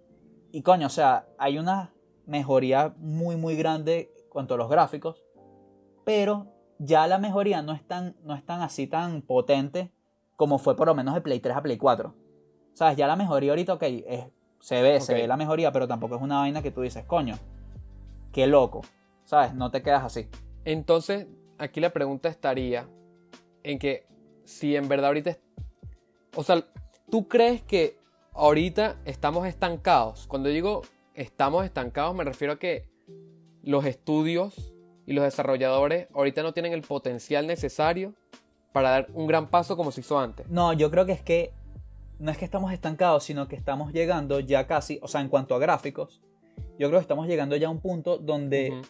Y 0.53 0.63
coño, 0.63 0.87
o 0.87 0.91
sea, 0.91 1.27
hay 1.39 1.59
una 1.59 1.93
mejoría 2.27 2.95
muy, 2.99 3.37
muy 3.37 3.57
grande 3.57 4.11
cuanto 4.31 4.55
a 4.55 4.57
los 4.57 4.69
gráficos. 4.69 5.23
Pero 6.05 6.47
ya 6.79 7.07
la 7.07 7.19
mejoría 7.19 7.63
no 7.63 7.73
es 7.73 7.87
tan, 7.87 8.17
no 8.25 8.35
es 8.35 8.45
tan 8.45 8.63
así 8.63 8.87
tan 8.87 9.23
potente 9.23 9.93
como 10.37 10.59
fue 10.59 10.77
por 10.77 10.87
lo 10.87 10.95
menos 10.95 11.15
de 11.15 11.21
Play 11.21 11.41
3 11.41 11.57
a 11.57 11.63
Play 11.63 11.77
4. 11.77 12.15
¿Sabes? 12.73 12.97
Ya 12.97 13.07
la 13.07 13.17
mejoría 13.17 13.53
ahorita, 13.53 13.75
ok, 13.75 13.83
es- 13.83 14.27
se 14.61 14.83
ve, 14.83 15.01
se 15.01 15.15
ve 15.15 15.27
la 15.29 15.37
mejoría, 15.37 15.71
pero 15.73 15.87
tampoco 15.87 16.17
es 16.17 16.23
una 16.23 16.39
vaina 16.41 16.63
que 16.63 16.71
tú 16.73 16.81
dices, 16.81 17.05
coño, 17.05 17.37
qué 18.33 18.47
loco. 18.49 18.81
¿Sabes? 19.29 19.53
No 19.53 19.71
te 19.71 19.83
quedas 19.83 20.05
así. 20.05 20.27
Entonces, 20.65 21.27
aquí 21.59 21.81
la 21.81 21.91
pregunta 21.91 22.31
estaría 22.31 22.89
en 23.63 23.79
que 23.79 24.07
si 24.45 24.75
en 24.75 24.89
verdad 24.89 25.09
ahorita... 25.09 25.29
es- 25.33 25.41
O 26.35 26.43
sea, 26.43 26.65
¿tú 27.11 27.29
crees 27.29 27.63
que 27.63 27.99
ahorita 28.33 28.97
estamos 29.05 29.47
estancados? 29.47 30.27
Cuando 30.29 30.49
digo 30.49 30.81
estamos 31.13 31.67
estancados 31.67 32.15
me 32.15 32.25
refiero 32.25 32.55
a 32.55 32.59
que 32.59 32.89
los 33.63 33.85
estudios 33.85 34.73
y 35.05 35.13
los 35.13 35.25
desarrolladores 35.25 36.09
ahorita 36.15 36.43
no 36.43 36.55
tienen 36.55 36.73
el 36.73 36.81
potencial 36.81 37.47
necesario 37.47 38.15
para 38.73 38.89
dar 38.91 39.09
un 39.13 39.27
gran 39.27 39.49
paso 39.49 39.77
como 39.77 39.91
se 39.93 40.01
hizo 40.01 40.19
antes. 40.19 40.49
No, 40.49 40.73
yo 40.73 40.91
creo 40.91 41.05
que 41.05 41.13
es 41.13 41.23
que 41.23 41.53
no 42.19 42.31
es 42.31 42.39
que 42.39 42.47
estamos 42.47 42.73
estancados, 42.73 43.25
sino 43.25 43.47
que 43.47 43.57
estamos 43.57 43.93
llegando 43.93 44.41
ya 44.41 44.67
casi, 44.67 44.99
o 45.03 45.09
sea, 45.09 45.21
en 45.21 45.29
cuanto 45.29 45.55
a 45.55 45.59
gráficos, 45.59 46.23
yo 46.79 46.89
creo 46.89 46.93
que 46.93 47.03
estamos 47.03 47.27
llegando 47.27 47.57
ya 47.57 47.67
a 47.67 47.71
un 47.71 47.81
punto 47.81 48.17
donde. 48.17 48.81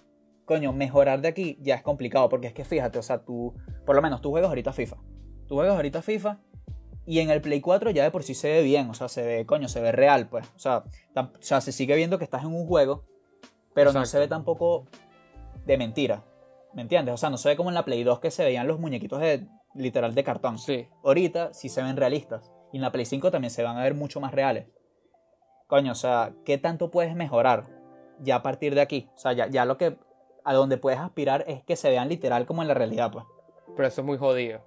Coño, 0.49 0.73
mejorar 0.73 1.21
de 1.21 1.29
aquí 1.29 1.59
ya 1.61 1.75
es 1.75 1.83
complicado, 1.83 2.31
porque 2.31 2.47
es 2.47 2.55
que 2.55 2.65
fíjate, 2.65 2.99
o 2.99 3.03
sea, 3.03 3.23
tú, 3.23 3.53
por 3.85 3.95
lo 3.95 4.01
menos 4.01 4.23
tú 4.23 4.31
juegas 4.31 4.49
ahorita 4.49 4.73
FIFA, 4.73 4.97
tú 5.47 5.57
juegas 5.57 5.77
ahorita 5.77 6.01
FIFA 6.01 6.39
y 7.05 7.21
en 7.21 7.29
el 7.29 7.43
Play 7.43 7.61
4 7.61 7.91
ya 7.91 8.03
de 8.03 8.11
por 8.11 8.23
sí 8.23 8.33
se 8.33 8.51
ve 8.51 8.63
bien, 8.63 8.89
o 8.89 8.95
sea, 8.95 9.09
se 9.09 9.23
ve, 9.23 9.45
coño, 9.45 9.69
se 9.69 9.83
ve 9.83 9.93
real, 9.93 10.27
pues, 10.31 10.47
o 10.57 10.59
sea, 10.59 10.85
o 11.15 11.31
sea 11.41 11.61
se 11.61 11.71
sigue 11.71 11.95
viendo 11.97 12.17
que 12.17 12.25
estás 12.25 12.45
en 12.45 12.55
un 12.55 12.67
juego, 12.67 13.05
pero 13.75 13.93
no 13.93 14.07
se 14.07 14.19
ve 14.19 14.27
tampoco 14.27 14.87
de 15.67 15.77
mentira, 15.77 16.25
¿me 16.73 16.81
entiendes? 16.81 17.13
O 17.13 17.19
sea, 17.19 17.29
no 17.29 17.37
se 17.37 17.51
ve 17.51 17.57
como 17.57 17.69
en 17.69 17.75
la 17.75 17.85
Play 17.85 18.03
2 18.03 18.19
que 18.19 18.31
se 18.31 18.43
veían 18.43 18.67
los 18.67 18.81
muñequitos 18.81 19.21
de, 19.21 19.47
literal 19.75 20.15
de 20.15 20.25
cartón 20.25 20.59
Sí. 20.59 20.89
ahorita 21.05 21.53
sí 21.53 21.69
se 21.69 21.83
ven 21.83 21.99
realistas. 21.99 22.51
Y 22.73 22.77
en 22.77 22.83
la 22.83 22.91
Play 22.91 23.05
5 23.05 23.31
también 23.31 23.51
se 23.51 23.63
van 23.63 23.77
a 23.77 23.83
ver 23.83 23.95
mucho 23.95 24.19
más 24.19 24.33
reales. 24.33 24.67
Coño, 25.67 25.93
o 25.93 25.95
sea, 25.95 26.33
¿qué 26.47 26.57
tanto 26.57 26.91
puedes 26.91 27.15
mejorar 27.15 27.65
ya 28.21 28.37
a 28.37 28.43
partir 28.43 28.75
de 28.75 28.81
aquí? 28.81 29.09
O 29.15 29.19
sea, 29.19 29.33
ya, 29.35 29.47
ya 29.47 29.67
lo 29.67 29.77
que 29.77 29.99
a 30.45 30.55
donde 30.55 30.77
puedes 30.77 30.99
aspirar 30.99 31.45
es 31.47 31.63
que 31.65 31.77
se 31.77 31.91
vean 31.91 32.09
literal 32.09 32.47
como 32.47 32.63
en 32.63 32.69
la 32.69 32.75
realidad, 32.75 33.11
pues. 33.11 33.25
Pero 33.77 33.89
eso 33.89 34.01
es 34.01 34.07
muy 34.07 34.19
jodido. 34.19 34.61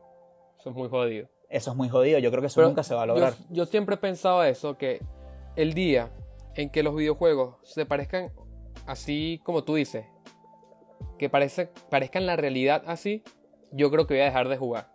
Eso 0.60 0.70
es 0.70 0.76
muy 0.76 0.90
jodido. 0.90 1.28
Eso 1.50 1.72
es 1.72 1.78
muy 1.78 1.90
jodido, 1.90 2.18
yo 2.20 2.32
creo 2.32 2.42
que 2.42 2.48
eso 2.48 2.56
Pero 2.56 2.70
nunca 2.70 2.84
se 2.84 2.96
va 2.96 3.04
a 3.04 3.06
lograr. 3.06 3.34
Yo, 3.50 3.66
siempre 3.66 3.96
he 3.96 3.98
pensado 3.98 4.42
eso, 4.44 4.78
que 4.78 5.04
el 5.58 5.74
día 5.74 6.10
en 6.56 6.70
que 6.70 6.82
los 6.82 6.96
videojuegos 6.96 7.58
se 7.64 7.86
parezcan 7.86 8.32
así 8.86 9.42
como 9.44 9.64
tú 9.64 9.76
dices, 9.76 10.06
que 11.20 11.30
parece, 11.30 11.70
parezcan 11.90 12.26
la 12.26 12.38
realidad 12.38 12.84
así, 12.88 13.24
yo 13.72 13.92
creo 13.92 14.08
que 14.08 14.14
voy 14.14 14.22
a 14.22 14.26
dejar 14.26 14.48
de 14.48 14.58
jugar. 14.58 14.94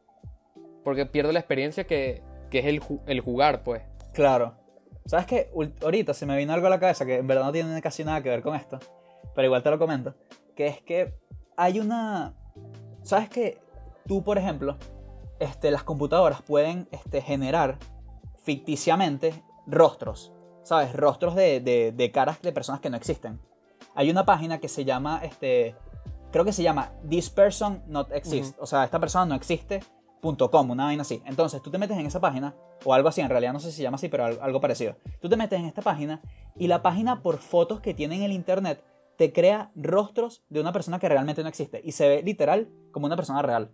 Porque 0.82 1.04
pierdo 1.04 1.32
la 1.32 1.40
experiencia 1.40 1.84
que, 1.84 2.22
que 2.50 2.60
es 2.60 2.66
el, 2.66 2.80
el 3.06 3.20
jugar, 3.20 3.62
pues. 3.62 3.82
Claro. 4.14 4.54
¿Sabes 5.04 5.26
qué? 5.26 5.50
Ahorita 5.82 6.14
se 6.14 6.26
me 6.26 6.36
vino 6.36 6.52
algo 6.52 6.66
a 6.66 6.70
la 6.70 6.80
cabeza 6.80 7.04
que 7.06 7.16
en 7.16 7.26
verdad 7.26 7.44
no 7.44 7.52
tiene 7.52 7.80
casi 7.82 8.04
nada 8.04 8.22
que 8.22 8.28
ver 8.28 8.42
con 8.42 8.56
esto, 8.56 8.78
pero 9.34 9.46
igual 9.46 9.62
te 9.62 9.70
lo 9.70 9.78
comento, 9.78 10.14
que 10.56 10.66
es 10.66 10.80
que 10.82 11.14
hay 11.56 11.78
una... 11.78 12.34
¿Sabes 13.02 13.28
que 13.28 13.64
Tú, 14.06 14.22
por 14.22 14.38
ejemplo, 14.38 14.76
este, 15.40 15.70
las 15.72 15.82
computadoras 15.82 16.40
pueden 16.40 16.88
este, 16.92 17.20
generar 17.20 17.76
ficticiamente 18.42 19.42
rostros, 19.66 20.32
¿sabes? 20.62 20.92
Rostros 20.92 21.34
de, 21.34 21.60
de- 21.60 21.92
de 21.92 22.12
caras 22.12 22.40
de 22.40 22.52
personas 22.52 22.80
que 22.80 22.88
no 22.88 22.96
existen. 22.96 23.40
Hay 23.96 24.08
una 24.10 24.24
página 24.24 24.58
que 24.58 24.68
se 24.68 24.84
llama, 24.84 25.20
este, 25.24 25.74
creo 26.30 26.44
que 26.44 26.52
se 26.52 26.62
llama 26.62 26.92
This 27.08 27.30
Person 27.30 27.82
Not 27.88 28.12
Exist, 28.12 28.56
o 28.60 28.66
sea, 28.66 28.84
esta 28.84 29.00
persona 29.00 29.26
no 29.26 29.34
existe. 29.34 29.80
.com, 30.50 30.70
una 30.70 30.86
vaina 30.86 31.02
así. 31.02 31.22
Entonces 31.24 31.62
tú 31.62 31.70
te 31.70 31.78
metes 31.78 31.96
en 31.96 32.06
esa 32.06 32.18
página, 32.20 32.54
o 32.84 32.92
algo 32.94 33.08
así, 33.08 33.20
en 33.20 33.28
realidad 33.28 33.52
no 33.52 33.60
sé 33.60 33.70
si 33.70 33.76
se 33.76 33.82
llama 33.84 33.94
así, 33.96 34.08
pero 34.08 34.24
al- 34.24 34.38
algo 34.42 34.60
parecido. 34.60 34.96
Tú 35.20 35.28
te 35.28 35.36
metes 35.36 35.58
en 35.58 35.66
esta 35.66 35.82
página 35.82 36.20
y 36.56 36.66
la 36.68 36.82
página 36.82 37.22
por 37.22 37.38
fotos 37.38 37.80
que 37.80 37.94
tiene 37.94 38.16
en 38.16 38.22
el 38.22 38.32
internet 38.32 38.82
te 39.16 39.32
crea 39.32 39.70
rostros 39.74 40.44
de 40.48 40.60
una 40.60 40.72
persona 40.72 40.98
que 40.98 41.08
realmente 41.08 41.42
no 41.42 41.48
existe 41.48 41.80
y 41.82 41.92
se 41.92 42.08
ve 42.08 42.22
literal 42.22 42.68
como 42.92 43.06
una 43.06 43.16
persona 43.16 43.42
real. 43.42 43.70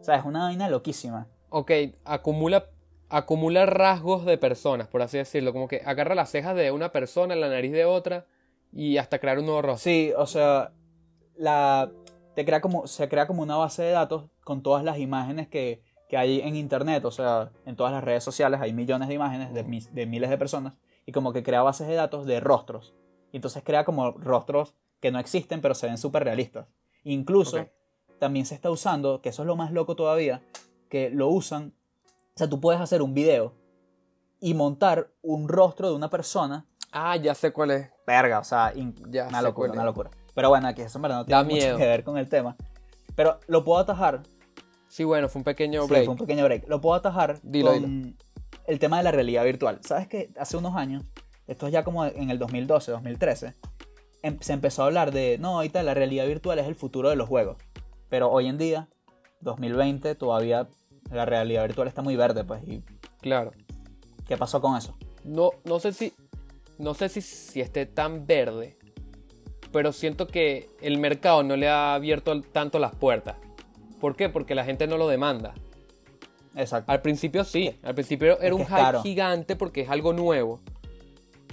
O 0.00 0.04
sea, 0.04 0.16
es 0.16 0.24
una 0.24 0.44
vaina 0.44 0.68
loquísima. 0.68 1.28
Ok, 1.48 1.70
acumula, 2.04 2.66
acumula 3.08 3.66
rasgos 3.66 4.24
de 4.24 4.38
personas, 4.38 4.88
por 4.88 5.02
así 5.02 5.18
decirlo. 5.18 5.52
Como 5.52 5.68
que 5.68 5.82
agarra 5.84 6.14
las 6.14 6.30
cejas 6.30 6.56
de 6.56 6.70
una 6.70 6.92
persona, 6.92 7.34
la 7.34 7.48
nariz 7.48 7.72
de 7.72 7.84
otra, 7.84 8.26
y 8.72 8.96
hasta 8.98 9.18
crear 9.18 9.38
un 9.38 9.46
nuevo 9.46 9.62
rostro. 9.62 9.90
Sí, 9.90 10.12
o 10.16 10.26
sea, 10.26 10.72
la, 11.36 11.90
te 12.34 12.44
crea 12.44 12.60
como, 12.60 12.86
se 12.86 13.08
crea 13.08 13.26
como 13.26 13.42
una 13.42 13.56
base 13.56 13.82
de 13.82 13.90
datos 13.92 14.30
con 14.44 14.62
todas 14.62 14.84
las 14.84 14.98
imágenes 14.98 15.48
que, 15.48 15.82
que 16.08 16.16
hay 16.16 16.40
en 16.40 16.56
internet, 16.56 17.04
o 17.04 17.10
sea, 17.10 17.50
en 17.66 17.76
todas 17.76 17.92
las 17.92 18.04
redes 18.04 18.24
sociales 18.24 18.60
hay 18.60 18.72
millones 18.72 19.08
de 19.08 19.14
imágenes 19.14 19.52
de, 19.52 19.62
de 19.62 20.06
miles 20.06 20.30
de 20.30 20.38
personas 20.38 20.74
y 21.06 21.12
como 21.12 21.32
que 21.32 21.42
crea 21.42 21.62
bases 21.62 21.88
de 21.88 21.94
datos 21.94 22.26
de 22.26 22.40
rostros. 22.40 22.94
Y 23.32 23.36
entonces 23.36 23.62
crea 23.64 23.84
como 23.84 24.10
rostros 24.12 24.74
que 25.00 25.10
no 25.10 25.18
existen 25.18 25.60
pero 25.60 25.74
se 25.74 25.86
ven 25.86 25.98
súper 25.98 26.24
realistas. 26.24 26.66
Incluso 27.04 27.60
Ok. 27.60 27.68
también 28.18 28.44
se 28.46 28.54
está 28.54 28.70
usando, 28.70 29.20
que 29.22 29.30
eso 29.30 29.42
es 29.42 29.46
lo 29.46 29.56
más 29.56 29.72
loco 29.72 29.96
todavía, 29.96 30.42
que 30.88 31.10
lo 31.10 31.28
usan, 31.28 31.72
o 32.34 32.38
sea, 32.38 32.48
tú 32.48 32.60
puedes 32.60 32.80
hacer 32.80 33.00
un 33.02 33.14
video 33.14 33.54
y 34.40 34.54
montar 34.54 35.10
un 35.22 35.48
rostro 35.48 35.88
de 35.90 35.94
una 35.96 36.10
persona 36.10 36.66
Ah, 36.92 37.16
ya 37.16 37.34
sé 37.34 37.52
cuál 37.52 37.70
es. 37.70 37.88
verga, 38.06 38.40
o 38.40 38.44
sea, 38.44 38.72
Ya 39.08 39.28
una 39.28 39.40
locura, 39.42 39.72
una 39.72 39.84
locura. 39.84 40.10
Pero 40.34 40.48
bueno, 40.48 40.66
aquí 40.68 40.82
eso 40.82 40.98
en 40.98 41.02
verdad 41.02 41.18
no 41.18 41.24
Da 41.24 41.26
tiene 41.26 41.44
mucho 41.44 41.54
miedo. 41.66 41.78
que 41.78 41.86
ver 41.86 42.02
con 42.04 42.18
el 42.18 42.28
tema. 42.28 42.56
Pero 43.14 43.38
lo 43.46 43.64
puedo 43.64 43.78
atajar, 43.78 44.22
Sí, 44.88 45.04
bueno, 45.04 45.28
fue 45.28 45.38
un 45.40 45.44
pequeño 45.44 45.82
sí, 45.82 45.88
break. 45.88 46.04
fue 46.06 46.12
un 46.14 46.18
pequeño 46.18 46.44
break, 46.44 46.68
lo 46.68 46.80
puedo 46.80 46.96
atajar 46.96 47.38
Dilo, 47.42 47.70
con 47.72 48.16
el 48.66 48.78
tema 48.80 48.98
de 48.98 49.04
la 49.04 49.12
realidad 49.12 49.44
virtual. 49.44 49.78
¿Sabes 49.84 50.08
que 50.08 50.30
hace 50.36 50.56
unos 50.56 50.74
años, 50.74 51.04
esto 51.50 51.66
es 51.66 51.72
ya 51.72 51.82
como 51.84 52.04
en 52.06 52.30
el 52.30 52.38
2012, 52.38 52.92
2013, 52.92 53.54
em- 54.22 54.38
se 54.40 54.52
empezó 54.52 54.82
a 54.82 54.86
hablar 54.86 55.12
de, 55.12 55.36
no, 55.38 55.56
ahorita 55.56 55.82
la 55.82 55.94
realidad 55.94 56.26
virtual 56.26 56.58
es 56.58 56.66
el 56.66 56.74
futuro 56.74 57.10
de 57.10 57.16
los 57.16 57.28
juegos. 57.28 57.56
Pero 58.08 58.30
hoy 58.30 58.46
en 58.46 58.58
día, 58.58 58.88
2020, 59.40 60.14
todavía 60.14 60.68
la 61.10 61.24
realidad 61.24 61.64
virtual 61.66 61.88
está 61.88 62.02
muy 62.02 62.16
verde, 62.16 62.44
pues. 62.44 62.62
¿Y 62.66 62.82
Claro. 63.20 63.52
qué 64.26 64.36
pasó 64.36 64.60
con 64.60 64.76
eso? 64.76 64.96
No, 65.24 65.50
no 65.64 65.78
sé 65.80 65.92
si. 65.92 66.12
No 66.78 66.94
sé 66.94 67.08
si, 67.08 67.20
si 67.20 67.60
esté 67.60 67.84
tan 67.86 68.26
verde. 68.26 68.76
Pero 69.72 69.92
siento 69.92 70.26
que 70.26 70.68
el 70.80 70.98
mercado 70.98 71.42
no 71.42 71.56
le 71.56 71.68
ha 71.68 71.94
abierto 71.94 72.40
tanto 72.40 72.78
las 72.78 72.94
puertas. 72.94 73.36
¿Por 74.00 74.16
qué? 74.16 74.28
Porque 74.28 74.54
la 74.54 74.64
gente 74.64 74.86
no 74.86 74.96
lo 74.96 75.06
demanda. 75.06 75.52
Exacto. 76.56 76.90
Al 76.90 77.00
principio 77.02 77.44
sí. 77.44 77.78
Al 77.82 77.94
principio 77.94 78.38
era 78.40 78.48
que 78.48 78.54
un 78.54 78.62
es 78.62 78.68
hype 78.68 78.80
caro. 78.80 79.02
gigante 79.02 79.56
porque 79.56 79.82
es 79.82 79.90
algo 79.90 80.12
nuevo. 80.12 80.60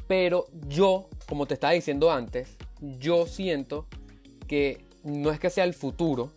Pero 0.08 0.46
yo, 0.68 1.10
como 1.28 1.46
te 1.46 1.54
estaba 1.54 1.74
diciendo 1.74 2.12
antes, 2.12 2.58
yo 2.82 3.26
siento 3.26 3.88
que 4.48 4.86
no 5.04 5.32
es 5.32 5.40
que 5.40 5.50
sea 5.50 5.64
el 5.66 5.74
futuro, 5.74 6.32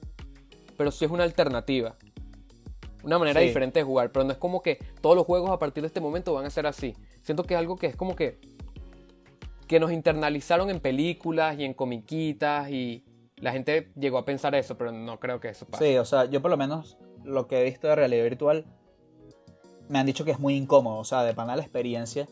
pero 0.76 0.90
sí 0.90 1.04
es 1.04 1.10
una 1.10 1.24
alternativa. 1.24 1.96
Una 3.02 3.18
manera 3.18 3.40
Sí. 3.40 3.46
diferente 3.46 3.78
de 3.78 3.84
jugar, 3.84 4.12
pero 4.12 4.24
no 4.24 4.32
es 4.32 4.38
como 4.38 4.60
que 4.60 4.78
todos 5.00 5.16
los 5.16 5.24
juegos 5.24 5.50
a 5.50 5.58
partir 5.58 5.82
de 5.82 5.86
este 5.86 6.00
momento 6.00 6.34
van 6.34 6.44
a 6.44 6.50
ser 6.50 6.66
así. 6.66 6.94
Siento 7.22 7.44
que 7.44 7.54
es 7.54 7.58
algo 7.58 7.76
que 7.76 7.86
es 7.86 7.96
como 7.96 8.14
que 8.16 8.38
que 9.66 9.78
nos 9.78 9.92
internalizaron 9.92 10.68
en 10.68 10.80
películas 10.80 11.56
y 11.56 11.64
en 11.64 11.74
comiquitas 11.74 12.68
y 12.70 13.04
la 13.36 13.52
gente 13.52 13.92
llegó 13.94 14.18
a 14.18 14.24
pensar 14.24 14.52
eso, 14.56 14.76
pero 14.76 14.90
no 14.90 15.20
creo 15.20 15.38
que 15.38 15.48
eso 15.48 15.64
pase. 15.64 15.86
Sí, 15.92 15.96
o 15.96 16.04
sea, 16.04 16.24
yo 16.24 16.42
por 16.42 16.50
lo 16.50 16.56
menos 16.56 16.96
lo 17.22 17.46
que 17.46 17.60
he 17.60 17.64
visto 17.64 17.86
de 17.86 17.94
realidad 17.94 18.24
virtual 18.24 18.64
me 19.88 20.00
han 20.00 20.06
dicho 20.06 20.24
que 20.24 20.32
es 20.32 20.40
muy 20.40 20.56
incómodo, 20.56 20.98
o 20.98 21.04
sea, 21.04 21.22
de 21.22 21.34
pana 21.34 21.54
la 21.54 21.62
experiencia. 21.62 22.26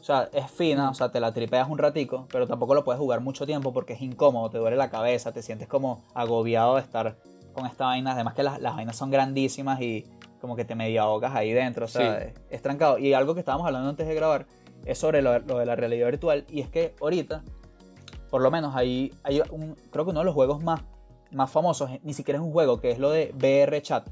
O 0.00 0.04
sea, 0.06 0.28
es 0.32 0.50
fina, 0.50 0.90
o 0.90 0.94
sea, 0.94 1.10
te 1.10 1.18
la 1.20 1.32
tripeas 1.32 1.68
un 1.68 1.78
ratico, 1.78 2.26
pero 2.30 2.46
tampoco 2.46 2.74
lo 2.74 2.84
puedes 2.84 3.00
jugar 3.00 3.20
mucho 3.20 3.44
tiempo 3.46 3.72
porque 3.72 3.94
es 3.94 4.02
incómodo, 4.02 4.50
te 4.50 4.58
duele 4.58 4.76
la 4.76 4.88
cabeza, 4.90 5.32
te 5.32 5.42
sientes 5.42 5.66
como 5.68 6.04
agobiado 6.14 6.76
de 6.76 6.82
estar 6.82 7.16
con 7.54 7.66
esta 7.66 7.86
vaina. 7.86 8.12
Además 8.12 8.34
que 8.34 8.42
las, 8.42 8.60
las 8.60 8.76
vainas 8.76 8.94
son 8.96 9.10
grandísimas 9.10 9.80
y 9.80 10.04
como 10.40 10.54
que 10.54 10.64
te 10.64 10.74
medio 10.74 11.02
ahogas 11.02 11.34
ahí 11.34 11.52
dentro, 11.52 11.86
o 11.86 11.88
sea, 11.88 12.20
Sí. 12.20 12.26
es, 12.28 12.34
es 12.50 12.62
trancado. 12.62 12.98
Y 12.98 13.14
algo 13.14 13.34
que 13.34 13.40
estábamos 13.40 13.66
hablando 13.66 13.88
antes 13.88 14.06
de 14.06 14.14
grabar 14.14 14.46
es 14.84 14.98
sobre 14.98 15.22
lo, 15.22 15.38
lo 15.40 15.58
de 15.58 15.66
la 15.66 15.74
realidad 15.74 16.06
virtual 16.06 16.44
y 16.48 16.60
es 16.60 16.68
que 16.68 16.94
ahorita, 17.00 17.42
por 18.30 18.42
lo 18.42 18.50
menos 18.50 18.76
ahí 18.76 19.12
hay 19.24 19.40
un, 19.50 19.74
creo 19.90 20.04
que 20.04 20.10
uno 20.12 20.20
de 20.20 20.26
los 20.26 20.34
juegos 20.34 20.62
más, 20.62 20.82
más 21.32 21.50
famosos, 21.50 21.90
ni 22.04 22.12
siquiera 22.12 22.38
es 22.38 22.44
un 22.44 22.52
juego, 22.52 22.80
que 22.80 22.90
es 22.92 22.98
lo 23.00 23.10
de 23.10 23.32
VR 23.36 23.80
Chat. 23.82 24.08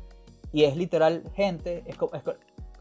Y 0.52 0.64
es 0.64 0.76
literal 0.76 1.22
gente, 1.34 1.84
es, 1.86 1.96
es 2.12 2.22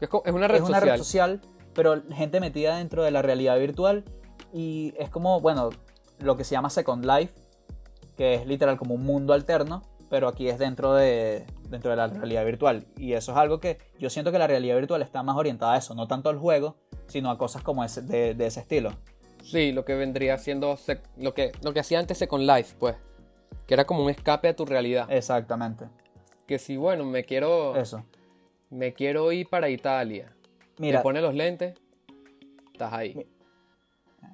es 0.00 0.32
una 0.32 0.48
red 0.48 0.56
es 0.56 0.62
una 0.62 0.78
social. 0.80 0.82
red 0.82 0.98
social, 0.98 1.40
pero 1.74 2.02
gente 2.12 2.40
metida 2.40 2.78
dentro 2.78 3.02
de 3.02 3.10
la 3.10 3.22
realidad 3.22 3.58
virtual 3.58 4.04
y 4.52 4.94
es 4.98 5.10
como, 5.10 5.40
bueno, 5.40 5.70
lo 6.18 6.36
que 6.36 6.44
se 6.44 6.52
llama 6.52 6.70
Second 6.70 7.04
Life, 7.04 7.34
que 8.16 8.34
es 8.34 8.46
literal 8.46 8.78
como 8.78 8.94
un 8.94 9.04
mundo 9.04 9.32
alterno, 9.32 9.82
pero 10.08 10.28
aquí 10.28 10.48
es 10.48 10.58
dentro 10.58 10.94
de, 10.94 11.44
dentro 11.68 11.90
de 11.90 11.96
la 11.96 12.06
realidad 12.06 12.44
virtual. 12.44 12.86
Y 12.96 13.14
eso 13.14 13.32
es 13.32 13.38
algo 13.38 13.58
que 13.58 13.78
yo 13.98 14.10
siento 14.10 14.30
que 14.30 14.38
la 14.38 14.46
realidad 14.46 14.76
virtual 14.76 15.02
está 15.02 15.22
más 15.22 15.36
orientada 15.36 15.74
a 15.74 15.78
eso, 15.78 15.94
no 15.94 16.06
tanto 16.06 16.30
al 16.30 16.38
juego, 16.38 16.76
sino 17.08 17.30
a 17.30 17.38
cosas 17.38 17.62
como 17.62 17.82
ese, 17.84 18.02
de, 18.02 18.34
de 18.34 18.46
ese 18.46 18.60
estilo. 18.60 18.92
Sí, 19.42 19.72
lo 19.72 19.84
que 19.84 19.94
vendría 19.94 20.38
siendo 20.38 20.78
lo 21.18 21.34
que, 21.34 21.52
lo 21.62 21.74
que 21.74 21.80
hacía 21.80 21.98
antes 21.98 22.16
Second 22.18 22.48
Life, 22.48 22.76
pues. 22.78 22.96
Que 23.66 23.74
era 23.74 23.84
como 23.86 24.02
un 24.04 24.10
escape 24.10 24.48
a 24.48 24.56
tu 24.56 24.64
realidad. 24.64 25.10
Exactamente, 25.10 25.86
Que 26.46 26.58
si, 26.58 26.76
bueno, 26.76 27.04
me 27.04 27.24
quiero, 27.24 27.76
eso. 27.76 28.04
me 28.70 28.92
quiero 28.94 29.32
ir 29.32 29.48
para 29.48 29.68
Italia. 29.68 30.32
Mira, 30.78 30.98
Te 30.98 31.02
pones 31.02 31.22
los 31.22 31.34
lentes, 31.34 31.74
estás 32.72 32.92
ahí. 32.92 33.26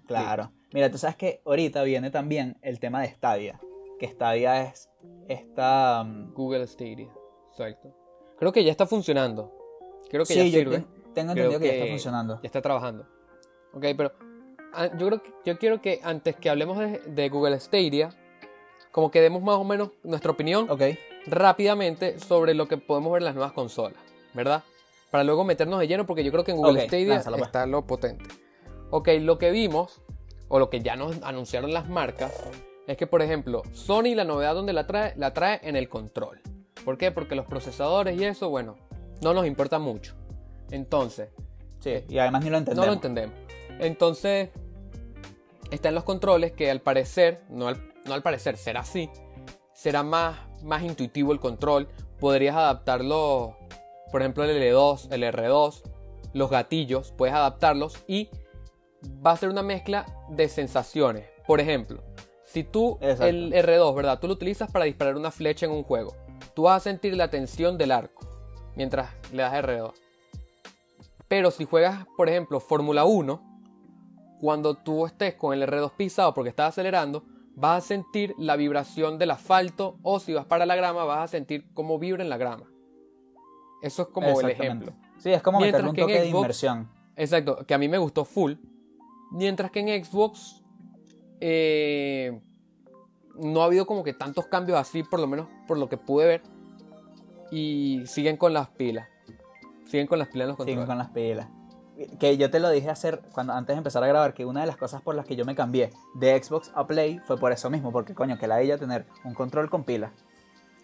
Claro. 0.07 0.51
Mira, 0.73 0.91
tú 0.91 0.99
sabes 0.99 1.17
que 1.17 1.41
ahorita 1.45 1.83
viene 1.83 2.11
también 2.11 2.57
el 2.63 2.79
tema 2.81 3.03
de 3.03 3.09
Stadia. 3.09 3.61
Que 3.99 4.09
Stadia 4.09 4.63
es 4.63 4.89
esta. 5.29 6.05
mm, 6.05 6.33
Google 6.33 6.67
Stadia. 6.67 7.09
Exacto. 7.51 7.95
Creo 8.39 8.53
que 8.53 8.65
ya 8.65 8.71
está 8.71 8.87
funcionando. 8.87 9.53
Creo 10.09 10.25
que 10.25 10.33
sí, 10.33 10.39
ya 10.39 10.45
yo 10.45 10.51
sirve. 10.61 10.77
ten- 10.79 10.87
tengo 11.15 11.33
entendido 11.33 11.61
que, 11.61 11.67
ya 11.67 11.73
está 11.75 11.87
funcionando. 11.87 12.35
Ya 12.43 12.47
está 12.47 12.63
trabajando. 12.63 13.07
Ok, 13.75 13.85
pero 13.97 14.13
ah, 14.73 14.87
yo 14.97 15.07
creo 15.09 15.23
que 15.23 15.33
yo 15.45 15.59
quiero 15.59 15.81
que 15.81 16.01
antes 16.03 16.37
que 16.37 16.49
hablemos 16.49 16.79
de, 16.79 16.99
de 17.01 17.29
Google 17.29 17.59
Stadia, 17.61 18.11
como 18.93 19.11
que 19.11 19.21
demos 19.21 19.43
más 19.43 19.57
o 19.57 19.65
menos 19.65 19.91
nuestra 20.03 20.31
opinión 20.33 20.69
Ok. 20.71 20.83
rápidamente 21.27 22.19
sobre 22.19 22.55
lo 22.55 22.67
que 22.67 22.79
podemos 22.79 23.13
ver 23.13 23.23
en 23.23 23.27
las 23.27 23.35
nuevas 23.35 23.53
consolas, 23.53 24.01
¿verdad? 24.35 24.63
Para 25.11 25.25
luego 25.25 25.45
meternos 25.45 25.81
de 25.81 25.89
lleno, 25.89 26.07
porque 26.07 26.23
yo 26.25 26.31
creo 26.31 26.45
que 26.45 26.53
en 26.53 26.59
Google 26.59 26.87
Stadia 26.87 27.09
lánzalo, 27.15 27.37
pues. 27.37 27.49
está 27.49 27.67
lo 27.67 27.87
potente. 27.87 28.25
Ok, 28.91 29.09
lo 29.21 29.39
que 29.39 29.51
vimos, 29.51 30.03
o 30.49 30.59
lo 30.59 30.71
que 30.71 30.81
ya 30.81 30.97
nos 30.97 31.23
anunciaron 31.23 31.73
las 31.73 31.89
marcas, 31.89 32.33
es 32.87 32.97
que, 32.97 33.07
por 33.07 33.23
ejemplo, 33.23 33.63
Sony 33.73 34.15
la 34.15 34.25
novedad 34.25 34.55
donde 34.55 34.73
la 34.73 34.87
trae, 34.87 35.15
la 35.17 35.33
trae 35.33 35.61
en 35.63 35.77
el 35.77 35.89
control. 35.89 36.41
¿Por 36.85 36.97
qué? 36.99 37.11
Porque 37.11 37.35
los 37.35 37.47
procesadores 37.47 38.19
y 38.21 38.25
eso, 38.25 38.49
bueno, 38.51 38.77
no 39.23 39.35
nos 39.35 39.47
importa 39.47 39.79
mucho. 39.79 40.15
Entonces, 40.71 41.29
Sí, 41.81 41.95
y 42.09 42.19
además 42.19 42.45
ni 42.45 42.51
lo 42.51 42.59
entendemos. 42.59 42.85
no 42.85 42.91
lo 42.91 42.95
entendemos. 42.95 43.35
Entonces, 43.79 44.51
está 45.71 45.89
en 45.89 45.95
los 45.95 46.05
controles 46.05 46.53
que 46.53 46.71
al 46.71 46.81
parecer, 46.81 47.43
no 47.49 47.69
al, 47.69 47.93
no 48.05 48.15
al 48.15 48.23
parecer, 48.23 48.57
será 48.57 48.81
así, 48.81 49.09
será 49.73 50.03
más, 50.03 50.37
más 50.63 50.83
intuitivo 50.83 51.33
el 51.33 51.41
control. 51.41 51.89
Podrías 52.19 52.55
adaptarlo, 52.57 53.57
por 54.11 54.23
ejemplo, 54.23 54.45
el 54.45 54.51
L2, 54.51 55.13
el 55.13 55.23
R2, 55.23 55.83
los 56.33 56.51
gatillos, 56.51 57.13
puedes 57.13 57.35
adaptarlos 57.35 57.99
y 58.07 58.29
va 59.25 59.33
a 59.33 59.37
ser 59.37 59.49
una 59.49 59.63
mezcla 59.63 60.07
de 60.29 60.49
sensaciones. 60.49 61.27
Por 61.47 61.61
ejemplo, 61.61 62.03
si 62.45 62.65
tú 62.65 62.99
Exacto. 63.01 63.27
el 63.27 63.53
R2, 63.53 63.95
¿verdad? 63.95 64.19
Tú 64.21 64.27
lo 64.27 64.35
utilizas 64.35 64.71
para 64.71 64.85
disparar 64.85 65.17
una 65.17 65.31
flecha 65.31 65.67
en 65.67 65.73
un 65.73 65.85
juego. 65.85 66.15
Tú 66.55 66.63
vas 66.63 66.79
a 66.79 66.91
sentir 66.91 67.17
la 67.17 67.31
tensión 67.31 67.79
del 67.79 67.93
arco 67.93 68.27
mientras 68.77 69.11
le 69.33 69.43
das 69.43 69.53
R2. 69.55 69.93
Pero 71.29 71.51
si 71.51 71.65
juegas, 71.65 72.07
por 72.17 72.29
ejemplo, 72.29 72.59
Fórmula 72.61 73.05
1, 73.05 73.51
cuando 74.41 74.75
tú 74.75 75.07
estés 75.07 75.35
con 75.35 75.53
el 75.53 75.63
R2 75.63 75.93
pisado 75.97 76.35
porque 76.35 76.51
estás 76.51 76.71
acelerando, 76.71 77.25
vas 77.55 77.85
a 77.85 77.87
sentir 77.87 78.35
la 78.39 78.57
vibración 78.57 79.19
del 79.19 79.33
asfalto 79.33 79.99
o 80.03 80.19
si 80.19 80.33
vas 80.33 80.47
para 80.47 80.67
la 80.67 80.77
grama 80.77 81.05
vas 81.05 81.25
a 81.25 81.29
sentir 81.29 81.73
cómo 81.75 81.99
vibra 81.99 82.23
en 82.23 82.31
la 82.31 82.39
grama. 82.39 82.70
Eso 83.83 84.03
es 84.03 84.09
como 84.09 84.41
el 84.41 84.51
ejemplo. 84.51 84.93
Sí, 85.19 85.31
es 85.33 85.43
como 85.43 85.59
Mientras 85.61 85.83
meterle 85.85 86.03
un 86.03 86.09
toque 86.09 86.21
de 86.21 86.31
Xbox- 86.31 86.39
inmersión. 86.39 86.89
Exacto, 87.17 87.65
que 87.67 87.75
a 87.75 87.79
mí 87.79 87.89
me 87.89 87.99
gustó 87.99 88.25
full. 88.25 88.55
Mientras 89.33 89.71
que 89.71 89.81
en 89.81 90.05
Xbox 90.05 90.63
eh, 91.41 92.41
no 93.37 93.63
ha 93.63 93.67
habido 93.67 93.87
como 93.87 94.03
que 94.05 94.13
tantos 94.13 94.47
cambios 94.47 94.79
así, 94.79 95.03
por 95.03 95.21
lo 95.21 95.27
menos 95.27 95.47
por 95.67 95.79
lo 95.79 95.89
que 95.89 95.97
pude 95.97 96.27
ver. 96.27 96.43
Y 97.51 98.03
siguen 98.07 98.37
con 98.37 98.53
las 98.53 98.69
pilas. 98.69 99.09
Siguen 99.87 100.07
con 100.07 100.19
las 100.19 100.29
pilas 100.29 100.45
en 100.45 100.49
los 100.51 100.57
Siguen 100.59 100.79
controles. 100.79 100.87
con 100.87 100.99
las 100.99 101.09
pilas. 101.11 101.49
Que 102.19 102.37
yo 102.39 102.51
te 102.51 102.61
lo 102.61 102.71
dije 102.71 102.89
hacer 102.89 103.21
cuando 103.33 103.53
antes 103.53 103.75
de 103.75 103.79
empezar 103.79 104.03
a 104.03 104.07
grabar, 104.07 104.33
que 104.33 104.47
una 104.47 104.61
de 104.63 104.67
las 104.67 104.77
cosas 104.77 105.03
por 105.03 105.15
las 105.15 105.27
que 105.27 105.37
yo 105.37 105.45
me 105.45 105.55
cambié 105.55 105.91
de 106.15 106.43
Xbox 106.43 106.71
a 106.75 106.87
Play 106.87 107.19
fue 107.27 107.37
por 107.39 107.53
eso 107.53 107.69
mismo, 107.69 107.93
porque 107.93 108.15
coño, 108.15 108.39
que 108.39 108.47
la 108.47 108.61
ella 108.63 108.79
tener 108.79 109.07
un 109.25 109.35
control 109.35 109.69
con 109.69 109.85
pilas. 109.85 110.13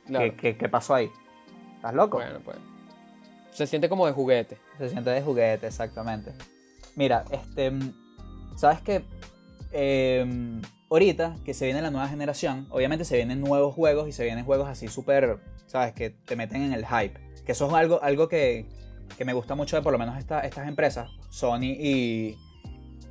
Claro. 0.07 0.25
¿Qué, 0.33 0.37
qué, 0.37 0.57
qué 0.59 0.69
pasó 0.69 0.95
ahí? 0.95 1.11
¿Estás 1.77 1.95
loco? 1.95 2.19
Bueno, 2.19 2.41
pues. 2.45 2.59
Se 3.57 3.67
siente 3.67 3.89
como 3.89 4.07
de 4.07 4.13
juguete. 4.13 4.59
Se 4.79 4.91
siente 4.91 5.11
de 5.11 5.23
juguete, 5.23 5.67
exactamente. 5.67 6.33
Mira, 6.95 7.25
este. 7.31 7.73
¿Sabes 8.57 8.81
qué? 8.83 9.03
Em, 9.73 10.61
ahorita 10.91 11.37
que 11.45 11.55
se 11.55 11.65
viene 11.65 11.83
la 11.83 11.91
nueva 11.91 12.09
generación, 12.09 12.67
obviamente 12.71 13.05
se 13.05 13.17
vienen 13.17 13.41
nuevos 13.41 13.75
juegos 13.75 14.09
y 14.09 14.13
se 14.13 14.25
vienen 14.25 14.45
juegos 14.45 14.69
así 14.69 14.89
súper. 14.89 15.39
¿Sabes? 15.67 15.93
Que 15.95 16.11
te 16.11 16.37
meten 16.37 16.63
en 16.63 16.73
el 16.73 16.87
hype. 16.87 17.19
Que 17.45 17.53
eso 17.53 17.67
es 17.67 17.73
algo, 17.73 18.03
algo 18.03 18.29
que, 18.29 18.67
que 19.17 19.25
me 19.25 19.33
gusta 19.33 19.55
mucho 19.55 19.77
de 19.77 19.83
por 19.83 19.93
lo 19.93 19.99
menos 19.99 20.19
esta- 20.19 20.41
estas 20.41 20.69
empresas, 20.69 21.11
Sony 21.31 21.63
y, 21.79 22.37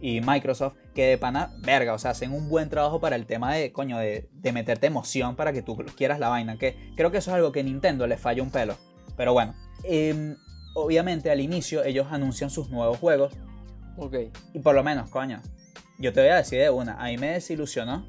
y 0.01 0.21
Microsoft, 0.21 0.75
que 0.93 1.05
de 1.05 1.17
pana, 1.17 1.53
verga, 1.61 1.93
o 1.93 1.97
sea, 1.99 2.11
hacen 2.11 2.31
un 2.33 2.49
buen 2.49 2.69
trabajo 2.69 2.99
para 2.99 3.15
el 3.15 3.25
tema 3.25 3.53
de, 3.53 3.71
coño, 3.71 3.97
de, 3.97 4.29
de 4.31 4.51
meterte 4.51 4.87
emoción 4.87 5.35
para 5.35 5.53
que 5.53 5.61
tú 5.61 5.75
quieras 5.97 6.19
la 6.19 6.29
vaina. 6.29 6.57
Que 6.57 6.75
creo 6.95 7.11
que 7.11 7.17
eso 7.17 7.31
es 7.31 7.35
algo 7.35 7.51
que 7.51 7.63
Nintendo 7.63 8.07
le 8.07 8.17
falla 8.17 8.41
un 8.43 8.51
pelo. 8.51 8.75
Pero 9.17 9.33
bueno, 9.33 9.53
em, 9.87 10.35
obviamente 10.75 11.29
al 11.31 11.39
inicio 11.39 11.83
ellos 11.83 12.07
anuncian 12.11 12.49
sus 12.49 12.69
nuevos 12.69 12.97
juegos 12.97 13.33
Ok. 13.97 14.15
y 14.53 14.59
por 14.59 14.75
lo 14.75 14.83
menos, 14.83 15.09
coño, 15.09 15.41
yo 15.99 16.11
te 16.11 16.21
voy 16.21 16.29
a 16.29 16.35
decir 16.37 16.59
de 16.59 16.69
una, 16.69 17.01
a 17.01 17.05
mí 17.05 17.17
me 17.17 17.31
desilusionó 17.31 18.05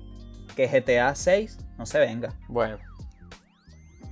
que 0.56 0.66
GTA 0.66 1.14
6 1.14 1.58
no 1.78 1.86
se 1.86 1.98
venga. 1.98 2.34
Bueno. 2.48 2.78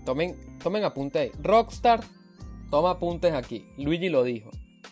Tomen, 0.04 0.58
tomen 0.62 0.84
apunte 0.84 1.18
ahí. 1.18 1.32
Rockstar, 1.42 2.00
toma 2.70 2.90
apuntes 2.90 3.32
aquí. 3.32 3.66
Luigi 3.78 4.08
lo 4.10 4.22
dijo. 4.22 4.50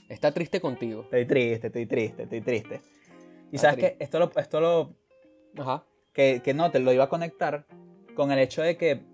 Está 0.08 0.32
triste 0.32 0.60
contigo. 0.60 1.02
Estoy 1.02 1.26
triste, 1.26 1.66
estoy 1.66 1.86
triste, 1.86 2.22
estoy 2.24 2.40
triste. 2.40 2.80
Y 3.50 3.56
Está 3.56 3.70
sabes 3.72 3.84
que 3.84 3.96
esto 4.02 4.18
lo, 4.18 4.32
esto 4.34 4.60
lo, 4.60 4.96
Ajá. 5.58 5.84
que, 6.12 6.40
que 6.42 6.54
no, 6.54 6.70
te 6.70 6.80
lo 6.80 6.92
iba 6.92 7.04
a 7.04 7.08
conectar 7.08 7.66
con 8.14 8.32
el 8.32 8.38
hecho 8.38 8.62
de 8.62 8.76
que 8.76 9.04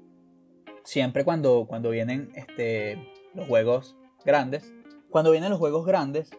siempre 0.84 1.24
cuando, 1.24 1.66
cuando 1.68 1.90
vienen 1.90 2.30
este, 2.34 2.98
los 3.38 3.46
juegos 3.46 3.96
grandes, 4.24 4.72
cuando 5.10 5.30
vienen 5.30 5.50
los 5.50 5.58
juegos 5.58 5.86
grandes, 5.86 6.30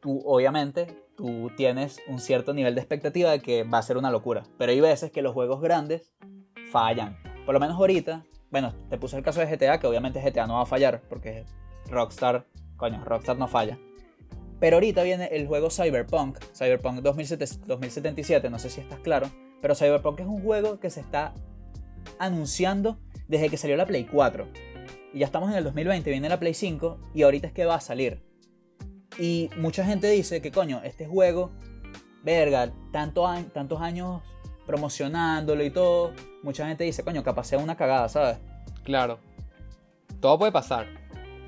tú 0.00 0.22
obviamente 0.24 0.86
tú 1.16 1.50
tienes 1.56 2.00
un 2.08 2.18
cierto 2.18 2.54
nivel 2.54 2.74
de 2.74 2.80
expectativa 2.80 3.30
de 3.30 3.40
que 3.40 3.64
va 3.64 3.78
a 3.78 3.82
ser 3.82 3.96
una 3.96 4.10
locura. 4.10 4.44
Pero 4.58 4.72
hay 4.72 4.80
veces 4.80 5.10
que 5.10 5.22
los 5.22 5.34
juegos 5.34 5.60
grandes 5.60 6.12
fallan. 6.70 7.18
Por 7.44 7.54
lo 7.54 7.60
menos 7.60 7.76
ahorita, 7.76 8.24
bueno, 8.50 8.74
te 8.88 8.98
puse 8.98 9.16
el 9.16 9.22
caso 9.22 9.40
de 9.40 9.46
GTA, 9.46 9.78
que 9.78 9.86
obviamente 9.86 10.20
GTA 10.20 10.46
no 10.46 10.54
va 10.54 10.62
a 10.62 10.66
fallar, 10.66 11.02
porque 11.08 11.44
Rockstar, 11.90 12.46
coño, 12.76 13.04
Rockstar 13.04 13.36
no 13.36 13.48
falla. 13.48 13.78
Pero 14.60 14.76
ahorita 14.76 15.02
viene 15.02 15.26
el 15.26 15.46
juego 15.46 15.70
Cyberpunk, 15.70 16.38
Cyberpunk 16.54 17.00
2007 17.00 17.66
2077, 17.66 18.48
no 18.50 18.58
sé 18.58 18.70
si 18.70 18.80
estás 18.80 19.00
claro, 19.00 19.30
pero 19.60 19.74
Cyberpunk 19.74 20.20
es 20.20 20.26
un 20.26 20.42
juego 20.42 20.80
que 20.80 20.90
se 20.90 21.00
está 21.00 21.34
anunciando 22.18 22.98
desde 23.28 23.50
que 23.50 23.56
salió 23.56 23.76
la 23.76 23.86
Play 23.86 24.04
4. 24.04 24.46
Y 25.14 25.20
ya 25.20 25.26
estamos 25.26 25.50
en 25.50 25.56
el 25.56 25.64
2020, 25.64 26.10
viene 26.10 26.28
la 26.28 26.40
Play 26.40 26.54
5 26.54 26.98
y 27.14 27.22
ahorita 27.22 27.46
es 27.46 27.52
que 27.52 27.64
va 27.64 27.76
a 27.76 27.80
salir. 27.80 28.20
Y 29.18 29.48
mucha 29.56 29.84
gente 29.84 30.10
dice 30.10 30.42
que 30.42 30.50
coño, 30.50 30.80
este 30.82 31.06
juego, 31.06 31.52
verga, 32.24 32.72
tanto 32.92 33.24
tantos 33.52 33.80
años 33.80 34.22
promocionándolo 34.66 35.62
y 35.62 35.70
todo, 35.70 36.12
mucha 36.42 36.66
gente 36.66 36.82
dice, 36.84 37.04
coño, 37.04 37.22
capaz 37.22 37.44
sea 37.44 37.58
una 37.58 37.76
cagada, 37.76 38.08
¿sabes? 38.08 38.38
Claro. 38.82 39.20
Todo 40.20 40.38
puede 40.38 40.50
pasar. 40.52 40.86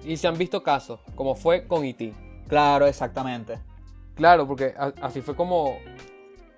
Y 0.05 0.17
se 0.17 0.29
han 0.29 0.39
visto 0.39 0.63
casos, 0.63 1.01
como 1.17 1.35
fue 1.35 1.67
con 1.67 1.85
E.T. 1.85 2.15
Claro, 2.47 2.87
exactamente. 2.87 3.59
Claro, 4.15 4.47
porque 4.47 4.75
así 5.03 5.23
fue 5.23 5.35
como, 5.35 5.77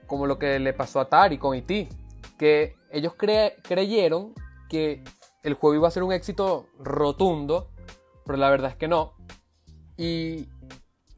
como 0.06 0.26
lo 0.26 0.38
que 0.38 0.58
le 0.58 0.74
pasó 0.74 0.98
a 0.98 1.02
Atari 1.04 1.38
con 1.38 1.56
E.T. 1.56 1.88
Que 2.36 2.76
ellos 2.90 3.14
cre- 3.16 3.54
creyeron 3.62 4.34
que 4.68 5.02
el 5.48 5.54
juego 5.54 5.74
iba 5.74 5.88
a 5.88 5.90
ser 5.90 6.02
un 6.02 6.12
éxito 6.12 6.66
rotundo, 6.78 7.70
pero 8.24 8.38
la 8.38 8.50
verdad 8.50 8.70
es 8.70 8.76
que 8.76 8.88
no. 8.88 9.14
Y 9.96 10.48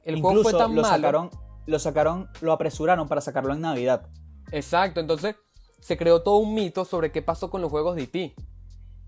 el 0.05 0.21
juego 0.21 0.43
fue 0.43 0.53
tan 0.53 0.75
lo 0.75 0.83
malo. 0.83 0.97
sacaron, 0.97 1.31
lo 1.67 1.79
sacaron, 1.79 2.29
lo 2.41 2.53
apresuraron 2.53 3.09
para 3.09 3.21
sacarlo 3.21 3.53
en 3.53 3.61
Navidad. 3.61 4.09
Exacto, 4.53 5.01
entonces 5.01 5.37
se 5.81 5.97
creó 5.97 6.23
todo 6.23 6.37
un 6.37 6.55
mito 6.55 6.85
sobre 6.85 7.13
qué 7.13 7.23
pasó 7.23 7.51
con 7.51 7.61
los 7.61 7.71
juegos 7.71 7.97
de 7.97 8.05
E.T. 8.05 8.35